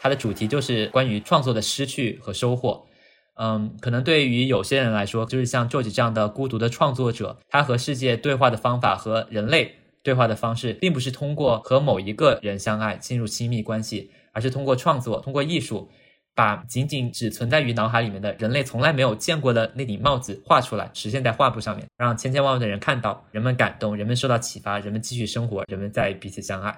[0.00, 2.86] 它的主题就是关于创作的失去和收获。
[3.34, 15.90] 嗯，可能对于有些人来说，就是像 George 这样的孤独的创作者，他和世界对话的方法和人类对话的方式，并不是通过和某一个人相爱进入亲密关系，而是通过创作，通过艺术，
[16.34, 26.74] 把仅仅只存在于脑海里面的人类从来没有见过的那顶帽子画出来，实现在画布上面，让千千万万的人看到，人们感动，人们受到启发，人们继续生活，人们在彼此相爱。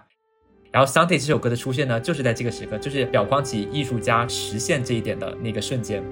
[0.75, 6.03] 然后《Sunday》这首歌的出现呢，就是在这个时刻，就是表光起艺术家实现这一点的那个瞬间。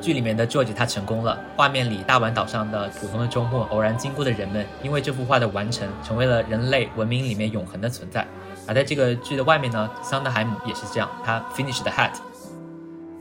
[0.00, 8.26] 剧里面的 George 他成功了，画面里大丸岛上的普通的周末，偶然经过的人们，因为这幅画的完成，成为了人类文明里面永恒的存在。
[8.66, 12.10] 而在这个剧的外面呢，桑德海姆也是这样，他 finished the Hat。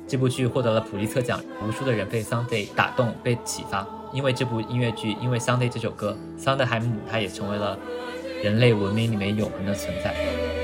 [0.09, 3.87] 这部剧获得了普利策奖，无数的人被 Sunday 打动、被启发。
[4.11, 7.77] 因为这部音乐剧，因为 Sunday 这首歌，桑德海姆它也成为了
[8.43, 10.58] 人类文明里面永恒的存在。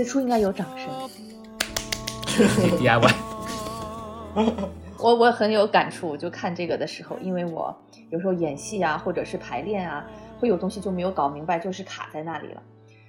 [0.00, 0.88] 此处应该有掌声。
[2.80, 3.14] DIY。
[4.98, 7.76] 我我很有感触，就看这个的时候，因为我
[8.08, 10.06] 有时候演戏啊，或者是排练啊，
[10.38, 12.62] 会有东西就没有搞明白，就是卡在那里了。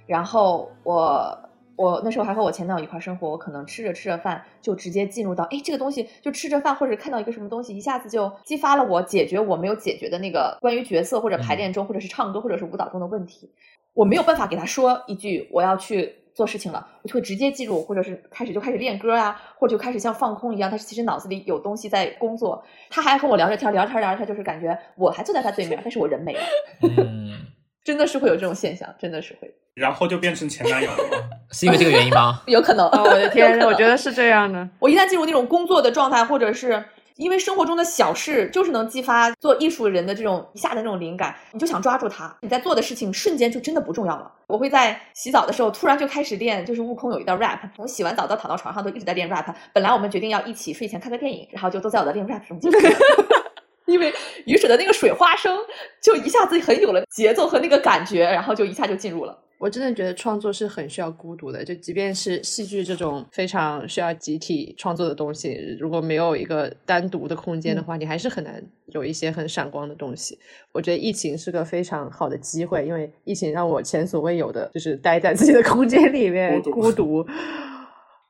[0.06, 13.50] 然后我我那时候还和我前男友一块生活，我可能吃着吃着饭就直接进入到，哎，这个东西就吃着饭或者看到一个什么东西，一下子就激发了我解决我没有解决的那个关于角色或者排练中，或者是唱歌或者是舞蹈中的问题。
[13.94, 22.64] 我没有办法给他说一句我要去做事情了，我就会直接记住，或者是开始就开始练歌啊，或者就开始像放空一样，但是其实脑子里有东西在工作。
[22.90, 26.40] 他还和我聊着天，聊着天聊着天，就是感觉我还坐在他对面，但是我人没了。
[26.82, 27.32] 嗯，
[27.84, 29.54] 真的是会有这种现象，真的是会。
[29.74, 31.16] 然后就变成前男友了吗？
[31.50, 32.42] 是因为这个原因吗？
[32.48, 32.86] 有可能。
[32.88, 34.68] 哦，我的天我觉得是这样的。
[34.78, 36.84] 我一旦进入那种工作的状态，或者是
[37.16, 42.36] 因为生活中的小事，就是能激发做艺术人的这种一下的那种灵感，你就想抓住它。
[42.40, 44.30] 你在做的事情瞬间就真的不重要了。
[44.46, 49.54] 我会在洗澡的时候突然就开始练，就是悟空有一段 rap，从洗完澡到躺到床上都一直在练 rap。
[49.72, 52.78] 本来我们决定要一起睡前看个电影，然后就都在我的练 rap 中结束。
[53.86, 54.14] 因为
[54.46, 55.58] 雨水的那个水花声，
[56.00, 59.36] 就一下子很有了节奏和那个感觉，然后就一下就进入了。
[59.62, 70.36] 我真的觉得创作是很需要孤独的，就即便是戏剧这种非常需要集体创作的东西，如果没有一个单独的空间的话，你还是很难有一些很闪光的东西。
[70.72, 77.24] 我觉得疫情是个非常好的机会，因为疫情让我前所未有的就是待在自己的空间里面孤独。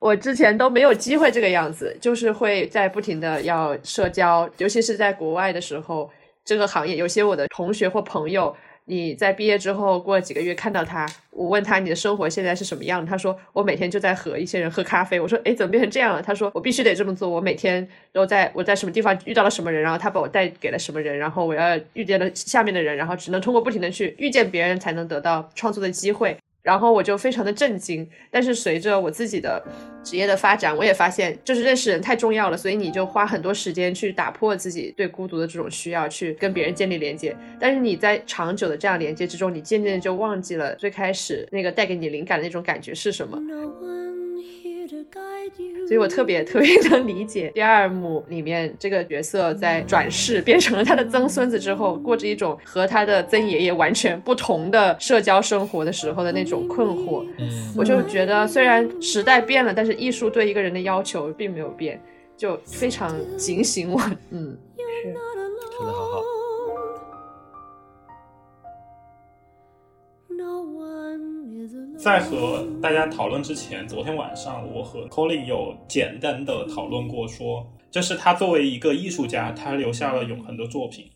[0.01, 6.11] 我之前都没有机会这个样子，就是会在不停的要社交，尤其是在国外的时候，
[6.45, 8.55] 这个行业有些我的同学或朋友。
[8.87, 13.05] 你在毕业之后过了几个月看到他，我问他你的生活现在是什么样？
[13.07, 15.21] 他说我每天就在和一些人喝咖啡。
[15.21, 16.21] 我说哎，怎么变成这样了？
[16.21, 17.29] 他说我必须得这么做。
[17.29, 26.37] 我每天都在我在什么地方遇到了什么人，然后他把我带给了什么人，然后我要遇见了下面的人，然后只能通过不停的去遇见别人才能得到创作的机会。
[26.63, 29.61] 然后我就非常的震惊，但是随着我自己的
[30.05, 37.37] 职业的发展，我也发现就是认识人太重要了，所以你就花很多时间去打破自己对孤独的这种需要，去跟别人建立连接。
[37.59, 43.37] 但是你在长久的这样连接之中，你渐渐就忘记了最开始那个带给你灵感的那种感觉是什么。
[45.87, 57.25] 所以我特别特别能理解第二幕里面这个角色在转世变成了他的曾孙子之后，过着一种和他的曾爷爷完全不同的社交生活的时候的那种困惑。
[57.39, 62.01] 嗯，我就觉得虽然时代变了，但是艺术对一个人的要求并没有变，
[62.37, 64.01] 就非常警醒我。
[64.31, 65.13] 嗯，是
[65.77, 66.42] 说的好好。
[72.03, 81.09] 在和大家讨论之前，昨天晚上我和 Colin 有简单的讨论过，说这是他作为一个艺术家，他留下了永恒的作品，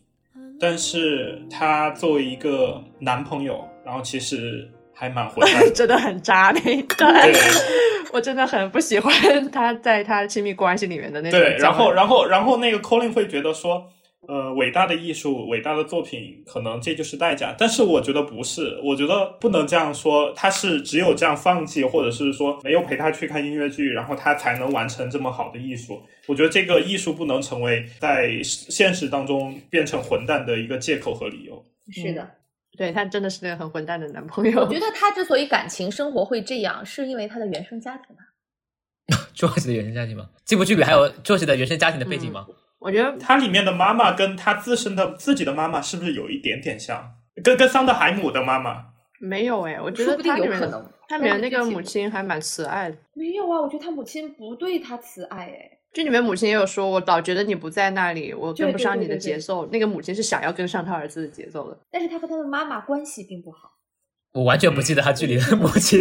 [0.57, 7.37] 但是他作为一个男朋友，然后其实还蛮混蛋，真的很渣那一段对，
[8.13, 9.13] 我真的很不喜欢
[9.51, 13.89] 他在他亲密关系里面的那种对，然后然后然后那个 Colin 会觉得说。
[14.27, 17.55] 呃，伟大的艺术，伟大的作品，可能这就是代价。
[17.57, 20.33] 但是我觉得不是，我觉得不能这样说。
[20.35, 26.01] 他是只有这样放弃，或者是说没有陪他去看音乐剧，然后他才能完成这么好的艺术。
[26.25, 31.63] 我觉得这个艺术不能成为在现实当中变成混蛋的一个借口和理由。
[31.89, 32.29] 是的，
[32.77, 34.59] 对他真的是那个很混蛋的男朋友。
[34.59, 38.23] 我觉得他之所以感情生活会这样，是因为他的原生家庭吧。
[39.33, 40.27] George 的原生家庭吗？
[40.43, 42.45] 这部剧里还有 George 的原生家庭的背景吗？
[42.79, 47.11] 我觉得它里面的妈妈跟他自身的自己的妈妈是不是有一点点像？
[47.43, 48.85] 跟跟桑德海姆的妈妈
[49.19, 52.97] 没有哎，我觉得他里面有可能他里面那个母亲还蛮慈爱的。
[53.13, 55.71] 没有啊，我觉得他母亲不对他慈爱哎。
[55.93, 59.65] 剧里面母亲也有说，我老觉得你不在那里，我跟不上你的对对对节奏。
[59.71, 61.77] 那个母亲是想要跟上他儿子的节奏的。
[61.89, 63.71] 但是他和他的妈妈关系并不好，
[64.37, 65.99] 我完全不记得他剧里的母亲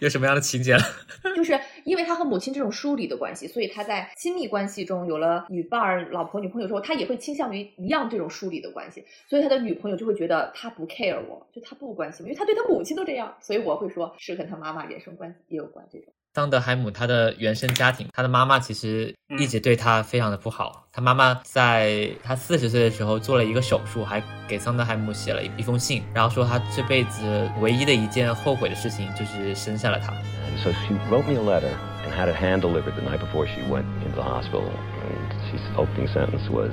[0.00, 0.80] 有什么样的情节了。
[1.36, 1.52] 就是
[1.84, 16.10] 因为他和母亲这种疏离的关系，所以他在亲密关系中有了女伴儿、老婆、女朋友之后，他也会倾向于一样这种疏离的关系，所以他的女朋友就会觉得他不 care 我，就他不关心我，因为他对他母亲都这样，所以我会说是跟他妈妈原生关系也有关这种。
[16.38, 20.86] 桑德海姆他的原生家庭，他的妈妈其实一直对他非常的不好。
[20.92, 30.12] 他妈妈在他四十岁的时候做了一个手术，还给桑德海姆写了一一封信，然后说他这辈子唯一的一件后悔的事情就是生下了他。
[30.12, 31.72] And so she wrote me a letter
[32.06, 34.62] and had it hand delivered the night before she went into the hospital.
[34.62, 36.70] And she's opening sentence was,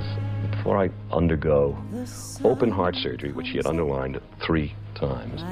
[0.51, 1.74] "Before I undergo
[2.43, 5.43] open heart surgery, which she had underlined three times,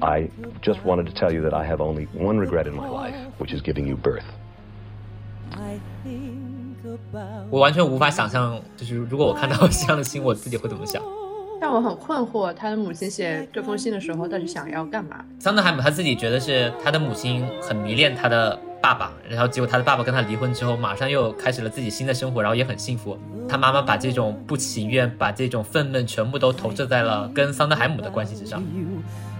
[0.00, 0.28] I
[0.62, 3.54] just wanted to tell you that I have only one regret in my life, which
[3.54, 4.24] is giving you birth."
[7.50, 11.02] 我完全无法想象，就是如果我看到这样的信，我自己会怎么想。
[11.60, 15.24] 但我很困惑，他的母亲写这封信的时候到底想要干嘛？
[15.38, 23.18] 桑德海姆他自己觉得是他的母亲很迷恋他的爸爸，然后结果他的爸爸跟他离婚之后，马上又开始了自己新的生活，然后也很幸福。
[23.48, 28.62] 他妈妈把这种不情愿，把这种愤懑全部都投射在了跟桑德海姆的关系之上。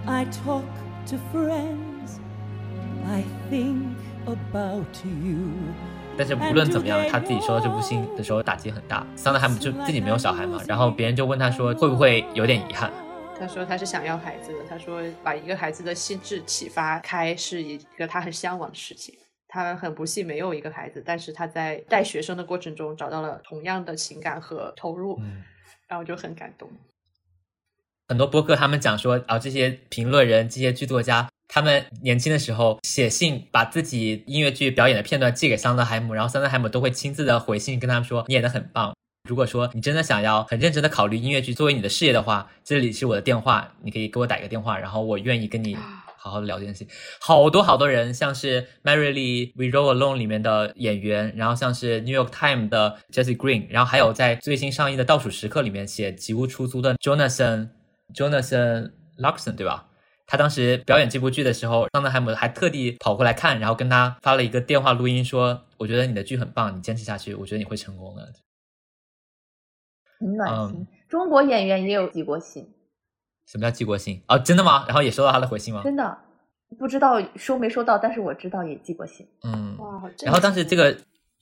[0.07, 0.63] I talk
[1.09, 2.17] to friends.
[3.07, 3.83] I think
[4.25, 5.51] about you.
[6.17, 9.05] 但是无论怎么样，他自己收到这部信的时候打击很大。
[9.15, 12.91] 桑德海姆就自己没有小孩嘛，然后别人就问他说会不会有点遗憾。
[13.39, 14.59] 他说他是想要孩子的。
[14.67, 19.13] 他说把一个孩子的心智启发开是一个他很向往的事情。
[19.63, 25.19] 他很不幸没有一个孩子，但是他在带学生的过程中找到了同样的情感和投入，
[25.87, 26.69] 然后就很感动。
[28.09, 38.93] 很多播客他们讲说啊，这些评论人、这些剧作家，他们年轻的时候写信，把自己音乐剧表演的片段寄给桑德海姆，然后桑德海姆都会亲自的回信跟他们说你演的很棒。
[39.27, 45.75] 如果说你真的想要很认真的考虑音乐剧作为你的事业的话，这里是我的电话，你可以给我打一个电话，然后我愿意跟你
[46.25, 46.87] 好好的聊这件事情。
[47.21, 57.69] 好多好多人，像是《Merrily We Roll Alone》里面的演员，然后像是《New York Times》的 Jesse Green，然后还有在最新上映的《倒数时刻》里面写《吉屋出租》的 Jonathan
[58.15, 59.87] Jonathan Larson，对吧？
[60.25, 68.33] 他当时表演这部剧的时候，桑德海姆还特地跑过来看，然后跟他发了一个电话录音，说：“我觉得你的剧很棒，你坚持下去，我觉得你会成功的。
[70.17, 70.79] 很暖心。
[70.79, 72.67] 嗯中国演员也有寄过信，”
[73.45, 74.21] 什么叫寄过信？
[74.27, 74.85] 哦，真的吗？
[74.87, 75.81] 然后也收到他的回信吗？
[75.83, 76.17] 真的
[76.79, 79.25] 不知道收没收到，但是我知道也寄过信。
[79.43, 80.91] 嗯，哇，然后当时这个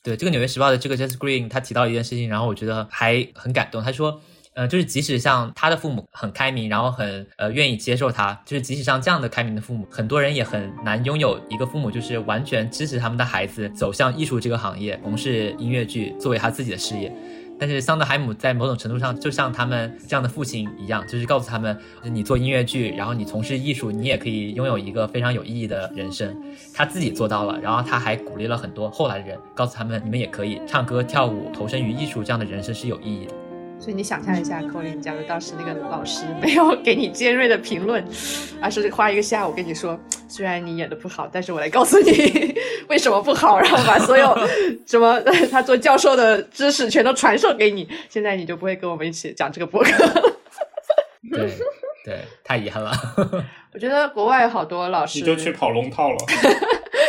[0.04, 3.82] 对这个《纽约时报》的这个 Jess Green，他提到一件事情，然后我觉得还很感动。
[3.82, 4.22] 他说，
[4.54, 17.12] 呃，就是即使像他的父母很开明，然后很呃愿意接受他，就是即使像这样的开明的父母，很多人也很难拥有一个父母就是完全支持他们的孩子走向艺术这个行业，从事音乐剧作为他自己的事业。
[17.64, 26.35] 但是桑德海姆在某种程度上就像他们这样的父亲一样，就是告诉他们，你做音乐剧，然后你从事艺术，你也可以拥有一个非常有意义的人生。
[26.73, 33.34] 他自己做到了，然后他还鼓励了很多后来的人，告诉他们，你们也可以唱歌、跳舞，投身于艺术，这样的人生是有意义的。
[33.84, 38.01] 所以你想象一下，Colin，假如当时那个老师没有给你尖锐的评论，
[38.61, 39.99] 而是花一个下午跟你说，
[40.30, 42.55] 虽然你演的不好，但是我来告诉你
[42.88, 44.34] 为什么不好，然后把所有
[44.88, 45.19] 什么
[45.51, 49.91] 他做教授的知识全都传授给你，现在你就不会跟我们一起讲这个博客。
[51.30, 51.49] 对
[52.05, 52.93] 对，太遗憾了。
[53.73, 56.18] 我觉得国外好多老师，你就去跑龙套了。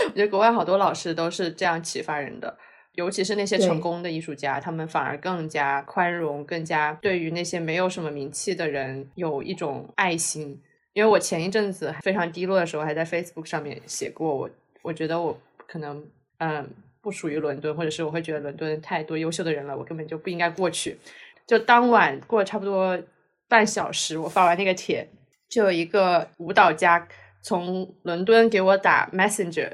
[0.06, 2.56] 我觉得国外好多老师都是这样启发人的，
[2.94, 10.60] 尤其是那些成功的艺术家，他们反而更加宽容，更加对于那些没有什么名气的人有一种爱心。
[10.92, 14.50] 因为我前一阵子非常低落的时候，还在 Facebook 上面写过我，
[14.82, 16.06] 我觉得我可能
[16.38, 16.68] 嗯
[17.00, 20.96] 不属于伦敦，或者是我会觉得伦敦太多优秀的人了，我根本就不应该过去。
[21.46, 22.96] 就当晚过了差不多
[23.48, 25.08] 半小时，我发完那个帖，
[25.48, 27.08] 就有一个舞蹈家
[27.42, 29.72] 从伦敦给我打 Messenger，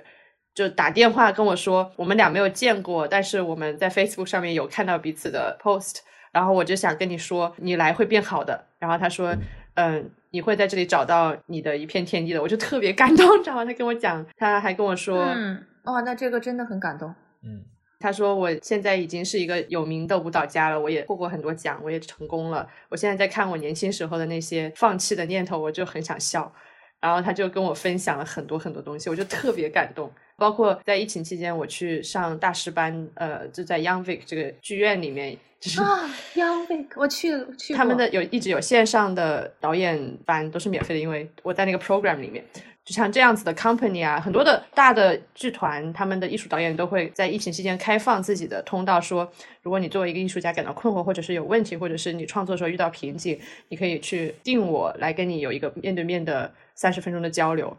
[0.61, 6.01] 就打电话跟我说，我们俩没有见过，但是我们在 Facebook 上面有看到彼此的 post，
[6.33, 8.67] 然后我就想跟你说，你来会变好的。
[8.79, 9.35] 然后他说，
[9.77, 12.43] 嗯，你会在这里找到你的一片天地的。
[12.43, 13.65] 我就特别感动，知道吗？
[13.65, 17.09] 他跟我讲，他还跟我说，嗯，哦，那这个真的很感动。
[17.43, 17.65] 嗯
[18.03, 22.67] 他说：“我现在已经是一个有名的舞蹈家了，我也获过很多奖，我也成功了。
[22.89, 26.51] 我现在在看我年轻时候的那些放弃的念头，我就很想笑。”
[26.99, 30.11] 然后他就跟我分享了很多很多东西，我就特别感动。
[30.41, 42.43] 包括在疫情期间，我去上大师班，呃，就在 Young Vic 这个剧院里面，就是啊，Young Vic，我去了，去他们的有一直有线上的导演班，都是免费的，因为我在那个 program 里面。
[42.83, 49.31] 就像这样子的 company 啊，很多的大的剧团，他们的艺术导演都会在疫情期间开放自己的通道，说
[49.63, 53.39] 如果你作为一个艺术家感到困惑，或者是有问题，或者是你创作的时候遇到瓶颈，
[53.69, 57.77] 你可以去定我来跟你有一个面对面的三十分钟的交流。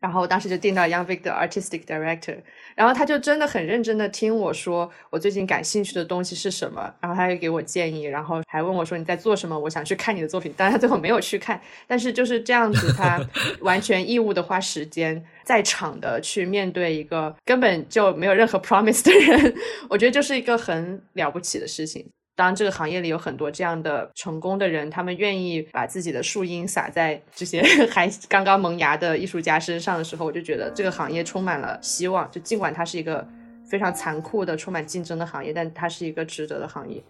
[0.00, 2.36] 然后我当时就定到 Young Vic 的 Artistic Director，
[2.74, 10.52] 然后他就真的很认真的听我说我最近感兴趣的东西是什么，然后他就给我建议，然后还问我说你在做什么，我想去看你的作品。
[10.56, 13.18] 当然他最后没有去看，但是就是这样子，他
[13.62, 19.54] 完全义务的花时间在场的去面对一个根本就没有任何 promise 的人，
[19.88, 22.06] 我觉得就是一个很了不起的事情。
[22.36, 32.28] 当这个行业里有很多这样的成功的人，他们愿意把自己的树荫洒在这些 还刚刚萌芽的艺术家身上的时候，我就觉得这个行业充满了希望。
[32.30, 33.26] 就尽管它是一个
[33.64, 37.02] 非常残酷的、充满竞争的行业，但它是一个值得的行业。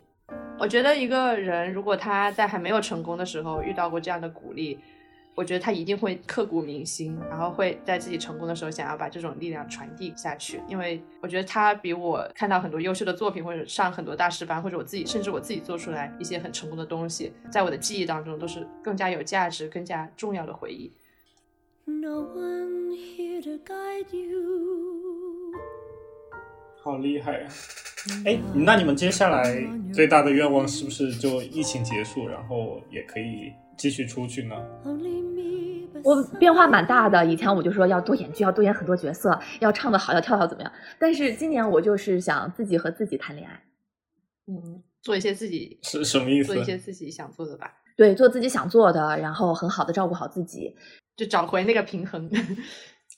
[0.59, 4.79] 我觉得一个人如果他在还没有成功的时候遇到过这样的鼓励，
[5.35, 10.61] 我觉得他一定会刻骨铭心，然后会在自己成功的时候想要把这种力量传递下去。
[10.69, 20.93] 因为我觉得他比我看到很多优秀的作品，或者上很多大师班，或者我自己甚至我自己做出来一些很成功的东西，在我的记忆当中都是更加有价值、更加重要的回忆。
[21.87, 25.53] No one here to guide you.
[26.81, 27.49] 好厉害呀、
[28.25, 34.55] 哎，那你们接下来最大的愿望是不是就疫情结束，然后也可以继续出去呢？
[36.03, 40.73] 我变化蛮大的，以前我就说要多演剧，要多演很多角色，要唱得好，要跳跳怎么样？
[40.99, 43.63] 但是今年我就是想自己和自己谈恋爱，
[44.47, 50.77] 嗯，做一些自己是什么意思做一些自己想做的吧，对，做自己想做的，然后很好的照顾好自己。
[51.17, 52.29] 就找回那个平衡。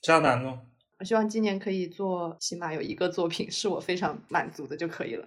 [0.03, 0.61] 渣男呢？
[0.99, 5.27] 我希望今年可以做起码有一个作品是我非常满足的就可以了。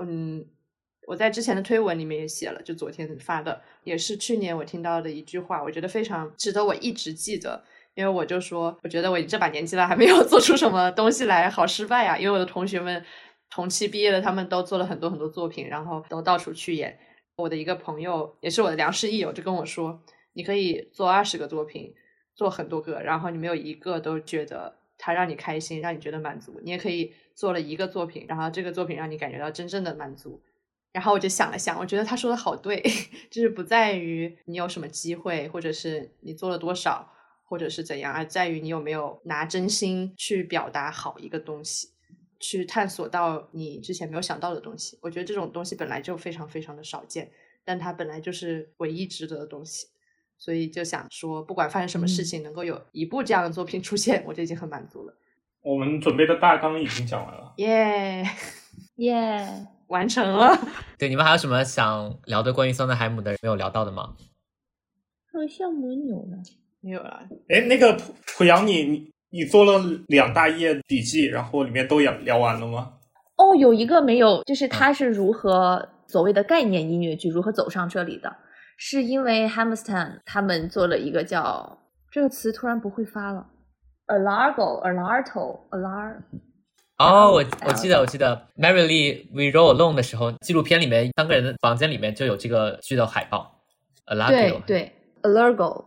[0.00, 0.44] 嗯，
[1.06, 7.64] 我在之前的推文里面也写了，就昨天发的，也是去年我听到的一句话，我觉得非常值得我一直记得。
[7.94, 12.16] 因为我就说，我觉得我这把年纪了还没有 做出什么东西来，好失败啊！
[12.16, 13.04] 因为我的同学们
[13.50, 16.98] 同期毕业的，他们都做了很多很多作品，然后都到处去演。
[17.36, 20.00] 我的一个朋友，也是我的良师益友，就跟我说，
[20.32, 21.92] 你可以做二十个作品，
[22.34, 26.60] 做很多个，然后你没有一个都觉得它让你开心，让你觉得满足。
[26.62, 30.40] 你也可以做了一个作品，然后这个作品让你感觉到真正的满足。
[30.92, 32.82] 然后我就想了想，我觉得他说的好对，
[33.30, 37.10] 就是不在于你有什么机会，或者是你做了多少，
[37.44, 41.88] 或者是怎样，而在于你有没有拿真心去表达好一个东西，
[42.38, 44.98] 去探索到你之前没有想到的东西。
[45.00, 47.30] 我觉得这种东西本来就非常非常的少见，
[47.64, 49.86] 但它本来就是唯一值得的东西。
[50.38, 55.16] 所以就想说，不管发生什么事情，能够有一部这样的作品出现， 我就已经很满足了。
[55.62, 58.24] 我们准备的大纲已经讲完了，耶
[58.96, 60.58] 耶，完成了。
[60.98, 64.14] 对，你们还有什么想聊的关于桑德海姆的没有聊到的吗？
[65.30, 66.38] 好像没有了，
[66.80, 67.22] 没有了。
[67.48, 69.78] 哎，那个濮濮阳，你你你做了
[70.08, 72.94] 两大页笔记，然后里面都聊聊完了吗？
[73.36, 78.34] 哦，有一个没有，就是他是如何所谓的概念音乐剧如何走上这里的，
[78.76, 81.78] 是因为 Hammerstein 他们做了一个叫
[82.10, 83.46] 这个词突然不会发了
[84.06, 86.22] ，alargo alarto alar。
[87.02, 93.58] 哦，我我记得我记得 Mary Lee We Roll Alone 的时候，纪录片里面三个人的房间里面就有这个剧的海报。
[94.06, 94.92] 对 Allegro，对
[95.22, 95.84] ，alargo，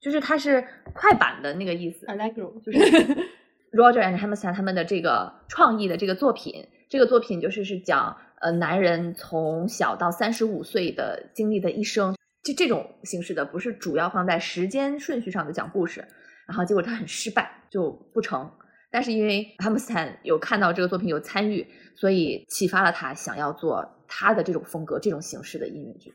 [0.00, 2.06] 就是它是快板的那个意思。
[2.06, 2.78] Allegro 就是
[3.72, 16.06] Roger and Hammerstein 他们的这个创意的这个作品，这个作品就是是讲呃男人从小到三十五岁的经历的一生，就这种形式的，不是主要放在时间顺序上的讲故事。
[16.46, 18.50] 然后结果他很失败，就不成。
[18.92, 21.66] 但是因为 Hammerstein 有看到这个作品有参与，
[21.96, 26.14] 所以启发了他想要做他的这种风格、这种形式的音乐剧。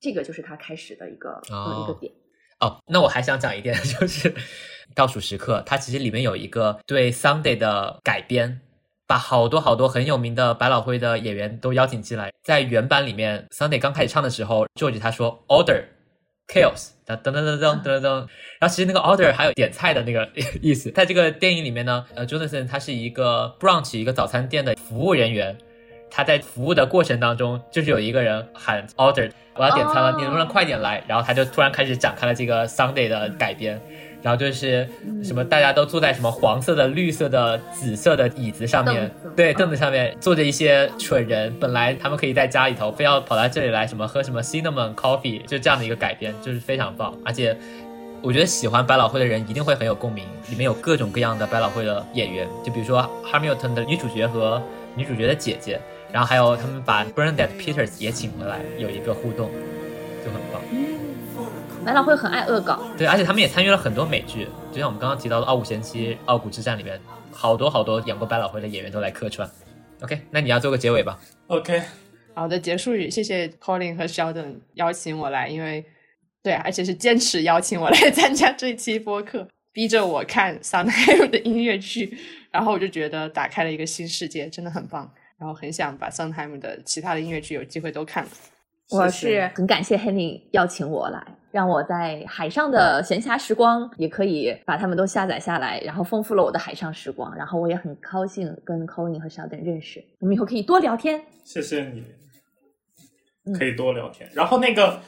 [0.00, 2.12] 这个就是他开始的一个、呃一个点。
[2.60, 4.32] 哦，那我还想讲一点， 就是
[4.94, 8.60] 倒数时刻，它其实里面有一个对 Sunday 的改编，
[9.08, 12.32] 把好多好多很有名的百老汇的演员都邀请进来。
[12.44, 15.84] 在原版里面，Sunday 刚开始唱的时候，George 他说 Order
[16.46, 18.26] Chaos，噔噔噔噔噔噔噔，
[18.58, 20.28] 然后其实那个 Order 还有点菜的那个
[20.62, 20.90] 意思。
[20.90, 25.56] 在这个电影里面呢，呃，Jonathan 他是一个 brunch 一个早餐店的服务人员。
[26.16, 31.02] 他在服务的过程当中，就是有一个人喊 order，我要点餐了，哦你能不能快点来？
[31.08, 33.80] 然后他就突然开始展开了这个 Sunday 的改编，
[34.24, 34.88] 然后就是
[35.22, 47.54] 什么大家都坐在什么黄色的、绿色的、紫色的椅子上面，对，凳子上面坐着一些蠢人，本来他们可以在家里头，非要跑到这里来什么喝什么 cinnamon coffee，就这样的一个改编，就是非常棒，而且。
[48.26, 54.62] 我觉得喜欢百老汇的人一定会很有共鸣，里面有各种各样的百老汇的演员，就比如说 Hamilton 的女主角和
[54.96, 55.78] 女主角的姐姐，
[56.10, 59.50] 然后还有他们把 Bernadette Peters 也请回来，有一个互动，
[60.24, 60.62] 就很棒。
[61.84, 66.98] 百老汇很爱恶搞，对，而且他们也参与了很多美剧，就像我们刚刚提到的《傲骨贤妻》《傲骨之战》里面，
[67.30, 69.46] 好多好多演过百老汇的演员都来客串。
[70.00, 71.20] OK，那你要做个结尾吧。
[71.48, 71.82] OK，
[72.32, 75.84] 好的，结束语，谢谢 Colin 和 Sheldon 邀请我来，因为
[76.42, 82.16] 对啊，而且是坚持邀请我来参加这期播客，逼着我看 Sondheim 的音乐剧，
[82.50, 88.30] 然后我就觉得打开了一个新世界，真的很棒，然后很想把 Sondheim 的其他的音乐剧有机会都看了。
[88.90, 97.34] 我是很感谢 Henny 邀请我来，让我在海上的闲暇时光也可以把他们都下载下来，然后丰富了我的海上时光。
[97.34, 101.24] 然后我也很高兴跟 Colin 和 Sheldon 认识，我们以后可以多聊天。
[101.42, 102.04] 谢谢你，
[103.46, 104.28] 嗯可以多聊天。
[104.34, 105.00] 然后那个，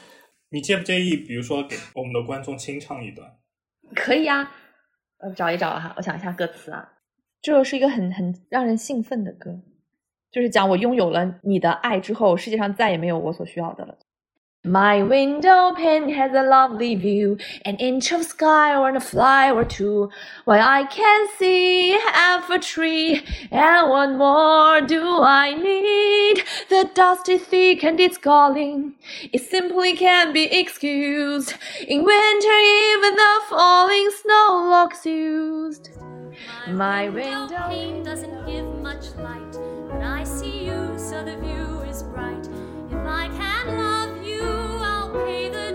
[0.48, 3.30] 你介不介意，比如说给我们的观众清唱一段？
[3.94, 4.50] 可以啊，
[5.18, 6.92] 呃，找一找哈，我想一下歌词啊。
[7.42, 9.60] 这是一个很很让人兴奋的歌，
[10.35, 13.95] 就是讲我拥有了你的爱之后，世界上再也没有我所需要的了。
[14.63, 20.11] My window pane has a lovely view, an inch of sky or a fly or two.
[20.45, 26.43] Why I can see half a tree, and what more do I need?
[26.69, 28.93] The dust is thick and it's calling.
[29.33, 31.55] It simply can't be excused.
[31.87, 32.59] In winter,
[32.93, 35.89] even the falling snow looks used.
[36.67, 39.57] My window pane doesn't give much light,
[40.24, 42.46] see you, so the view is bright.
[42.90, 45.65] If I can love you, I'll pay the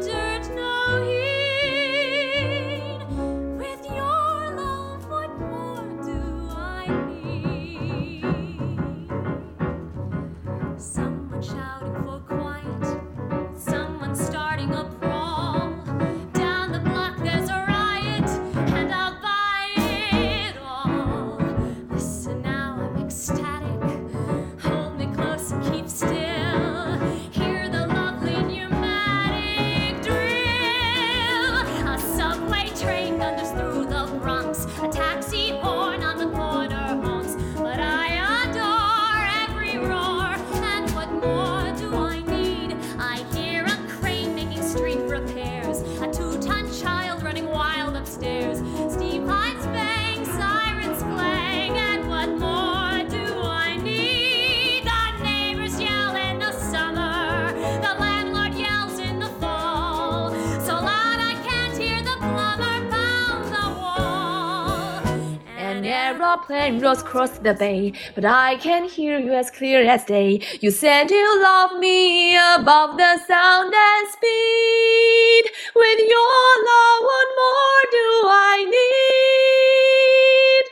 [66.32, 70.40] aeroplane rolls across the bay, but I can hear you as clear as day.
[70.62, 75.52] You said you love me above the sound and speed.
[75.76, 80.66] With your love, what more do I need?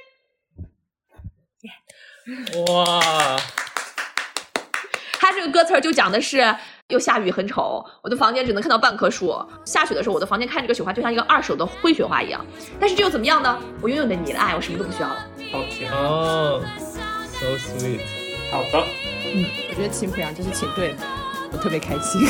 [2.67, 3.37] 哇，
[5.19, 6.55] 他这个歌词儿就讲的是。
[6.89, 9.31] 又下雨很丑，我的房间只能看到半棵树。
[9.63, 12.43] 下雪的时候，我的房间看这个雪花就像一个二手的灰雪花一样。
[12.79, 13.59] 但是这又怎么样呢？
[13.79, 15.23] 我拥有了你的爱，我什么都不需要了。
[15.51, 16.63] 好甜哦
[17.27, 17.99] ，so sweet。
[18.51, 18.85] 好的，
[19.25, 20.97] 嗯，我觉得请濮阳就是请对了，
[21.51, 22.21] 我特别开心。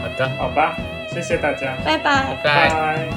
[0.00, 0.76] 好的，好吧，
[1.12, 3.08] 谢谢大家，拜拜，拜拜。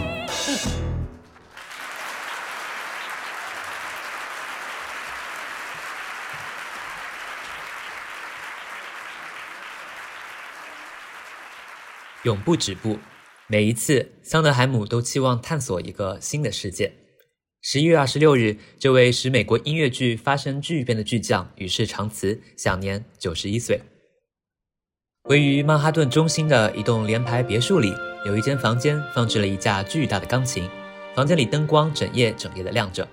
[12.24, 13.00] 永不止步。
[13.48, 17.05] 每一次，桑德海姆都期望探索一个新的世界。
[17.68, 23.82] 十一月二十六日，这位使美国音乐剧发生巨变的巨匠与世长辞，享年九十一岁。
[25.28, 27.92] 位于曼哈顿中心的一栋联排别墅里，
[28.28, 30.70] 有一间房间放置了一架巨大的钢琴。
[31.16, 33.08] 房间里灯光整夜整夜的亮着，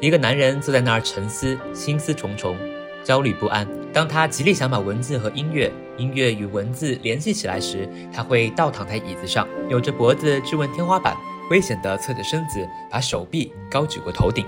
[0.00, 2.56] 一个男人坐在那儿沉思，心思重重。
[3.04, 3.68] 焦虑不安。
[3.92, 11.16] 当他极力想把文字和音乐、音乐与文字联系起来时，他会倒躺在椅子上，扭着脖子质问天花板，
[11.52, 14.46] 危险地侧着身子，把手臂高举过头顶。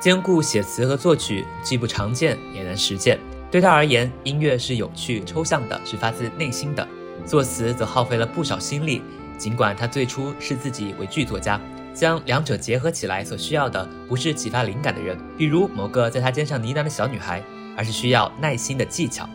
[0.00, 3.18] 兼顾写词和作曲，既不常见也难实践。
[3.50, 6.82] 对他而言，音乐是有趣抽象的，是发自内心的；
[7.26, 9.02] 作词则耗费了不少心力。
[9.36, 11.60] 尽管他最初视自己为剧作家。
[11.92, 17.42] 将两者结合起来所需要的不是启发灵感的人，比如某个在他肩上呢喃的小女孩，
[17.76, 19.28] 而是需要耐心的技巧。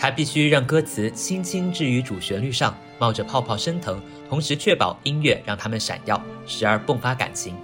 [0.00, 4.00] 他必须让歌词轻轻置于主旋律上，冒着泡泡升腾，
[4.30, 7.54] 同时确保音乐让它们闪耀，时而迸发感情。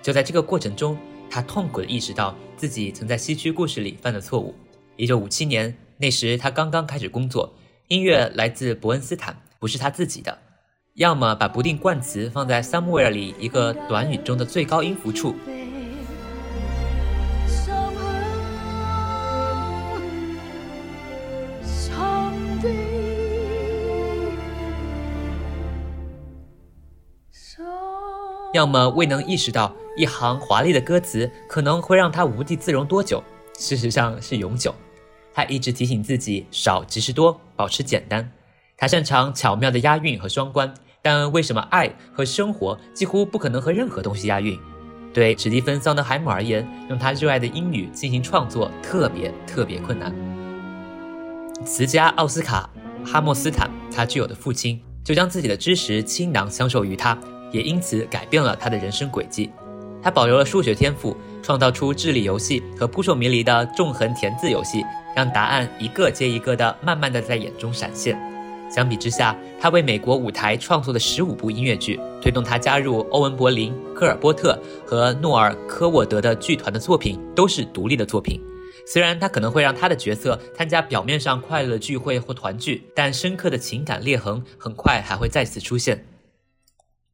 [0.00, 0.96] 就在这个过程中，
[1.28, 4.54] 他痛苦地意识到自己曾在西区故事里犯的错误。
[4.94, 7.52] 一九五七年，那时他刚刚开始工作，
[7.88, 10.38] 音乐来自伯恩斯坦，不是他自己的。
[10.94, 15.34] 要么把不定冠词放在 somewhere 里一个短语中的最高音符处，
[28.52, 33.22] 要么未能意识到一行华丽的歌词可能会让他无地自容多久，
[33.58, 34.74] 事实上是永久。
[35.34, 38.30] 他一直提醒自己少即是多，保持简单。
[38.76, 44.58] 他擅长巧妙的押韵和双关，但为什么爱和生活几乎不可能和任何东西押韵？
[45.14, 50.14] 对史蒂芬·桑德海姆而言，用他热爱的英语进行创作特别特别困难。
[51.64, 52.68] 词家奥斯卡·
[53.06, 57.16] 哈默斯坦，他具有的父亲，就将自己的知识倾囊相授于他，
[57.52, 59.50] 也因此改变了他的人生轨迹。
[60.02, 64.82] 他保留了数学天赋，创造出智力游戏和扑朔迷离的纵横填字游戏，
[65.14, 68.18] 让答案一个接一个的慢慢的在眼中闪现。
[68.68, 78.40] 相比之下，他为美国舞台创作的十五部音乐剧，推动他加入欧文·柏林、科尔波特和诺尔·科沃德的剧团的作品都是独立的作品。
[78.86, 86.04] 虽然他可能会让他的角色参加表面上快乐的聚会或团聚，但深刻的情感裂痕很快还会再次出现。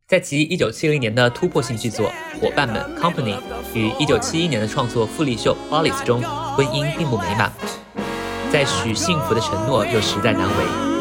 [0.09, 2.11] 在其1970年的突破性剧作
[2.41, 3.37] 《伙伴们》（Company）
[3.75, 6.23] 与1971年的创作《富丽秀》ollie's 中，
[6.57, 7.53] 婚姻并不美满，
[8.51, 10.98] 在许幸福的承诺又实在难为。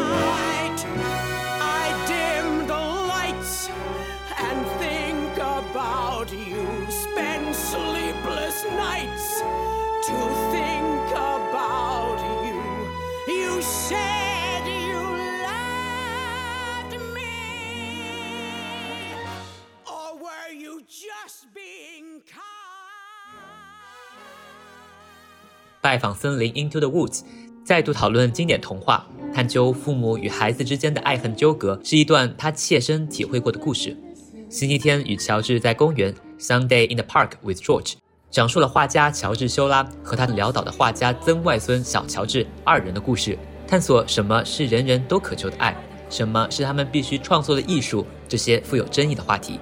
[25.88, 27.22] 拜访森林 Into the Woods，
[27.64, 33.96] 再度讨论经典童话，探究父母与孩子之间的爱恨纠葛，是一段他切身体会过的故事。
[34.50, 37.94] 星期天与乔治在公园 Sunday in the Park with George，
[38.30, 45.74] 讲述了画家乔治修拉和他的潦倒的画家曾外孙小乔治二人的故事，探索什么是人人都渴求的爱，
[46.10, 49.58] 什么是他们必须创作的艺术，这些富有争议的话题。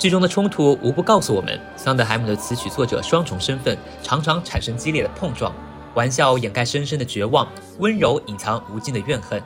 [0.00, 5.54] 剧中的冲突无不告诉我们，桑德海姆的词曲作者双重身份常常产生激烈的碰撞，
[5.92, 7.46] 玩笑掩盖深深的绝望，
[7.80, 9.42] 温柔隐藏无尽的怨恨。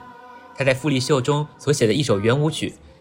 [0.55, 2.71] 他在《富丽秀》中所写的一首圆舞曲《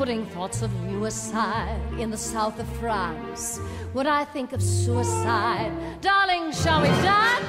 [0.00, 3.58] Putting thoughts of you aside in the south of France,
[3.94, 5.72] would I think of suicide?
[6.02, 7.46] Darling, shall we dance?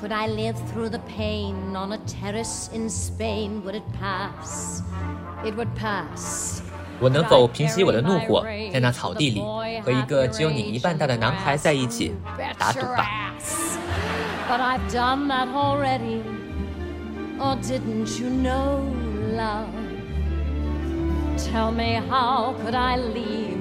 [0.00, 3.62] Could I live through the pain on a terrace in Spain?
[3.64, 4.82] Would it pass?
[5.44, 6.62] It would pass.
[7.00, 9.40] 我能否平息我的怒火，在那草地里
[9.82, 12.14] 和一个只有你一半大的男孩在一起
[12.58, 13.34] 打赌吧？
[14.48, 16.22] But I've done that already.
[17.38, 18.80] Or didn't you know,
[19.28, 19.68] love?
[21.36, 23.60] Tell me, how could I leave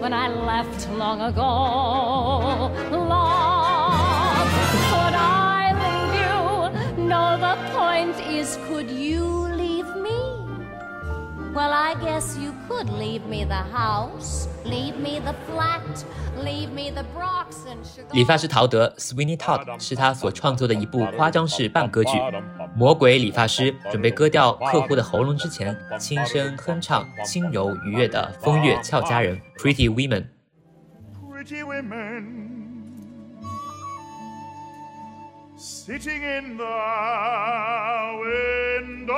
[0.00, 2.70] when I left long ago?
[2.90, 4.48] Love,
[4.90, 7.04] could I leave you?
[7.04, 10.38] No, the point is, could you leave me?
[11.54, 16.04] Well, I guess you could leave me the house, leave me the flat,
[16.36, 18.12] leave me the Bronx and sugar.
[18.12, 22.12] 理发师陶德 （Sweeney Todd） 是他所创作的一部夸张式半歌剧。
[22.75, 30.25] 魔鬼理发师准备割掉客户的喉咙之前，轻声哼唱轻柔愉悦的《风月俏佳人》（Pretty Women）。
[31.31, 32.23] Pretty women
[35.57, 36.65] sitting in the
[38.23, 39.15] window,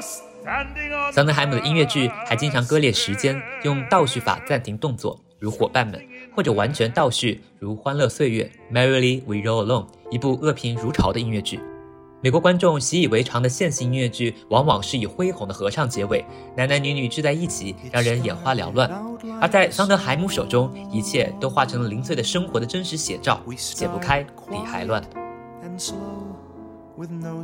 [0.00, 5.98] standing on 桑德海姆的音乐剧还经常割裂时间，用倒叙法暂停动作，如《伙伴们》，
[6.34, 11.58] 或者完全倒叙，如《欢乐岁月》（Merrily We Roll Along），一部恶评如潮的音乐剧。
[12.22, 16.24] 美国观众习以为常的线性音乐剧，往往是以恢宏的合唱结尾，
[16.56, 18.90] 男男女女聚在一起，让人眼花缭乱。
[19.40, 25.02] 而在桑德海姆手中，一切都化成了零碎的生活的真实写照，解不开，理还乱。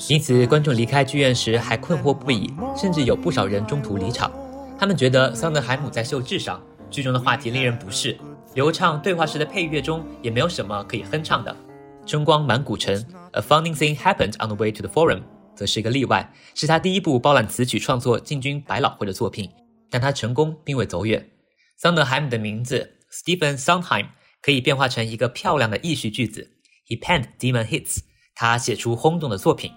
[0.09, 4.32] 因此，观众离开剧院时还困惑不已，甚至有不少人中途离场。
[4.78, 8.19] 他们觉得桑德海姆在秀智商，剧中的话题令人不适，
[8.55, 11.55] 流畅对话时的配乐中也没有什么可以哼唱的。
[12.05, 15.23] 春光满古城，A funny thing happened on the way to the forum，
[15.55, 19.51] 则是一个例外，是他第一部包揽词曲创作进军百老汇的作品，
[19.91, 21.29] 但他成功并未走远。
[21.77, 24.07] 桑德海姆的名字 Stephen Sondheim
[24.41, 26.49] 可以变化成一个漂亮的意序句子
[26.89, 27.99] ，He penned demon hits，
[28.35, 29.71] 他写出轰动的作品。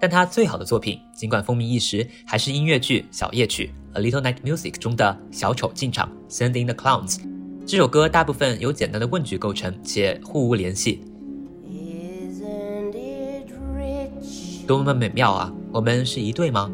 [0.00, 7.20] 但他最好的作品，尽管风靡一时，还是音乐剧《小夜曲》（A Little Night Music） 中的小丑进场 Sending the Clowns）。
[7.64, 11.02] 这首歌大部分由简单的问句构成，且互无联系。
[14.66, 15.52] 多么美妙啊！
[15.70, 16.70] 我们是一对吗？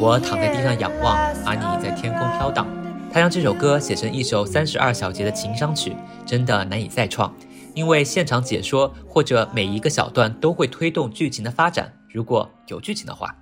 [0.00, 1.16] 我躺在地上仰望，
[1.46, 2.66] 而你在天空飘荡。
[3.12, 5.94] 他将这首歌写成一首三十二小节的情伤曲，
[6.26, 7.32] 真的难以再创。
[7.72, 13.32] 因为现场解说或者每一个小段都会推动剧情的发展，如果有剧情的话。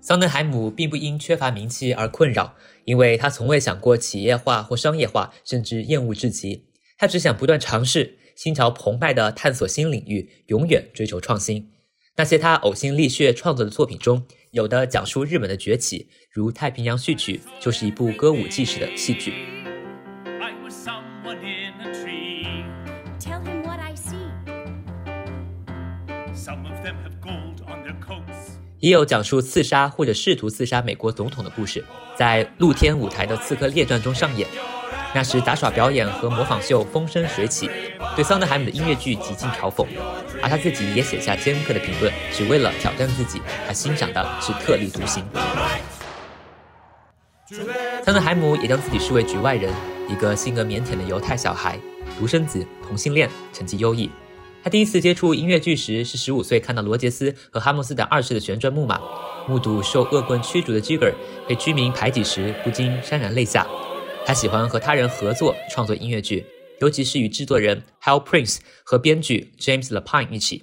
[0.00, 2.54] 桑德海姆并不因缺乏名气而困扰，
[2.86, 6.64] 因为他从未想过企业化或商业化，甚至厌恶至极。
[6.96, 11.72] 他只想不断尝试，心潮澎湃地探索新领域，永远追求创新。
[12.16, 19.34] 那些他呕心沥血创作的作品中，有的讲述日本的崛起，如《太平洋序曲》，就是一部歌舞伎式的戏剧。
[20.24, 22.64] I was someone in a tree.
[23.20, 24.16] Tell him what I see.
[26.34, 28.54] Some of them have gold on their coats.
[28.78, 31.84] 也有讲述刺杀或者试图刺杀美国总统的故事，
[32.16, 34.48] 在露天舞台的《刺客列传》中上演。
[35.12, 37.68] 那时杂耍表演和模仿秀风生水起，
[38.14, 39.84] 对桑德海姆的音乐剧极尽嘲讽，
[40.40, 43.42] 而他自己也写下尖刻的评论，只为了挑战自己。
[43.66, 45.24] 他欣赏的是特立独行。
[48.04, 49.74] 桑德海姆也将自己视为局外人，
[50.08, 51.76] 一个性格腼腆的犹太小孩，
[52.16, 54.08] 独生子，同性恋，成绩优异。
[54.62, 59.00] 他第一次接触音乐剧时是十五岁，看到罗杰斯和哈默斯等二世的旋转木马，
[59.48, 61.12] 目睹受恶棍驱逐的 Jigger
[61.48, 63.66] 被居民排挤时，不禁潸然泪下。
[64.30, 66.46] 他喜欢和他人合作创作音乐剧，
[66.80, 70.62] 尤其是与制作人 Hal Prince 和编剧 James Lapine 一起，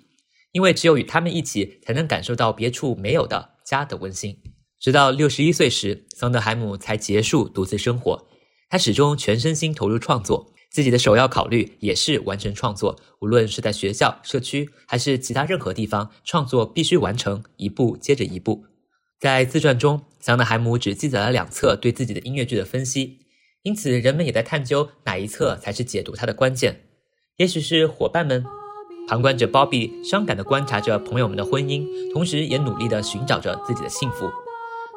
[0.53, 4.41] 因为只有与他们一起，才能感受到别处没有的家的温馨。
[4.79, 8.25] 直到六十一岁时，桑德海姆才结束独自生活。
[8.69, 12.97] 他始终全身心投入创作，自己的首要考虑也是完成创作。
[13.19, 18.63] 无论是在学校、社区，还是其他任何地方，创作必须完成，一步接着一步。
[19.19, 23.26] 在自传中，桑德海姆只记载了两册对自己的音乐剧的分析，
[23.67, 26.85] 因此人们也在探究哪一侧才是解读它的关键。
[27.35, 28.45] 也许是伙伴们。
[29.09, 34.29] 旁观者 Bobby 伤感地观察着朋友们的婚姻，同时也努力地寻找着自己的幸福。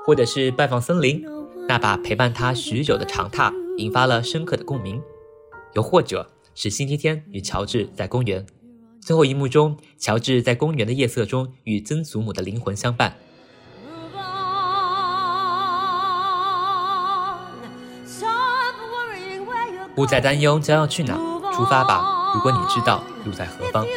[0.07, 1.21] 或者是拜访森林，
[1.67, 5.01] 那把陪伴他许久的长榻引发了深刻的共鸣；
[5.75, 8.47] 又或者是星期天与乔治在公园，
[9.01, 13.17] 最后一幕中，乔治在公园的夜色中与曾祖母的灵魂相伴。
[20.01, 21.13] 不再担忧将要去哪，
[21.53, 22.33] 出发吧！
[22.35, 23.91] 如果你知道路在何方你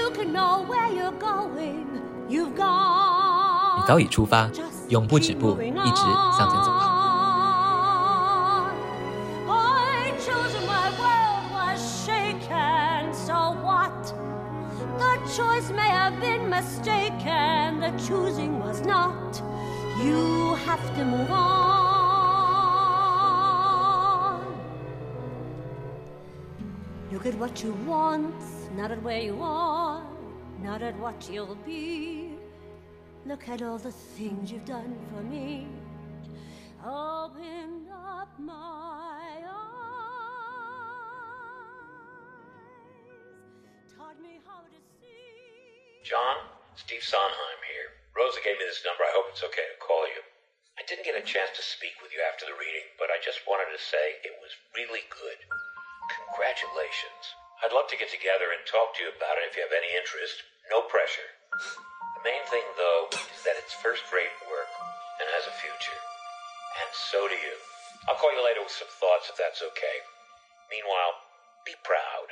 [3.88, 4.50] 早已出发，
[4.90, 6.02] 永不止步，一直
[6.38, 6.74] 向前走
[15.34, 17.80] choice may have been mistaken.
[17.80, 19.42] The choosing was not.
[20.04, 22.03] You have to move on.
[27.14, 28.34] Look at what you want,
[28.76, 30.02] not at where you are,
[30.64, 32.32] not at what you'll be.
[33.28, 35.68] Look at all the things you've done for me.
[36.84, 39.46] Open up my eyes,
[43.96, 46.02] taught me how to see.
[46.04, 47.94] John, Steve Sondheim here.
[48.18, 49.04] Rosa gave me this number.
[49.06, 50.26] I hope it's okay to call you.
[50.80, 53.46] I didn't get a chance to speak with you after the reading, but I just
[53.46, 55.38] wanted to say it was really good.
[56.12, 57.24] Congratulations.
[57.64, 59.92] I'd love to get together and talk to you about it if you have any
[59.96, 60.44] interest.
[60.68, 61.30] No pressure.
[62.20, 64.72] The main thing, though, is that it's first rate work
[65.24, 66.02] and has a future.
[66.84, 67.56] And so do you.
[68.10, 69.98] I'll call you later with some thoughts if that's okay.
[70.68, 71.24] Meanwhile,
[71.64, 72.28] be proud.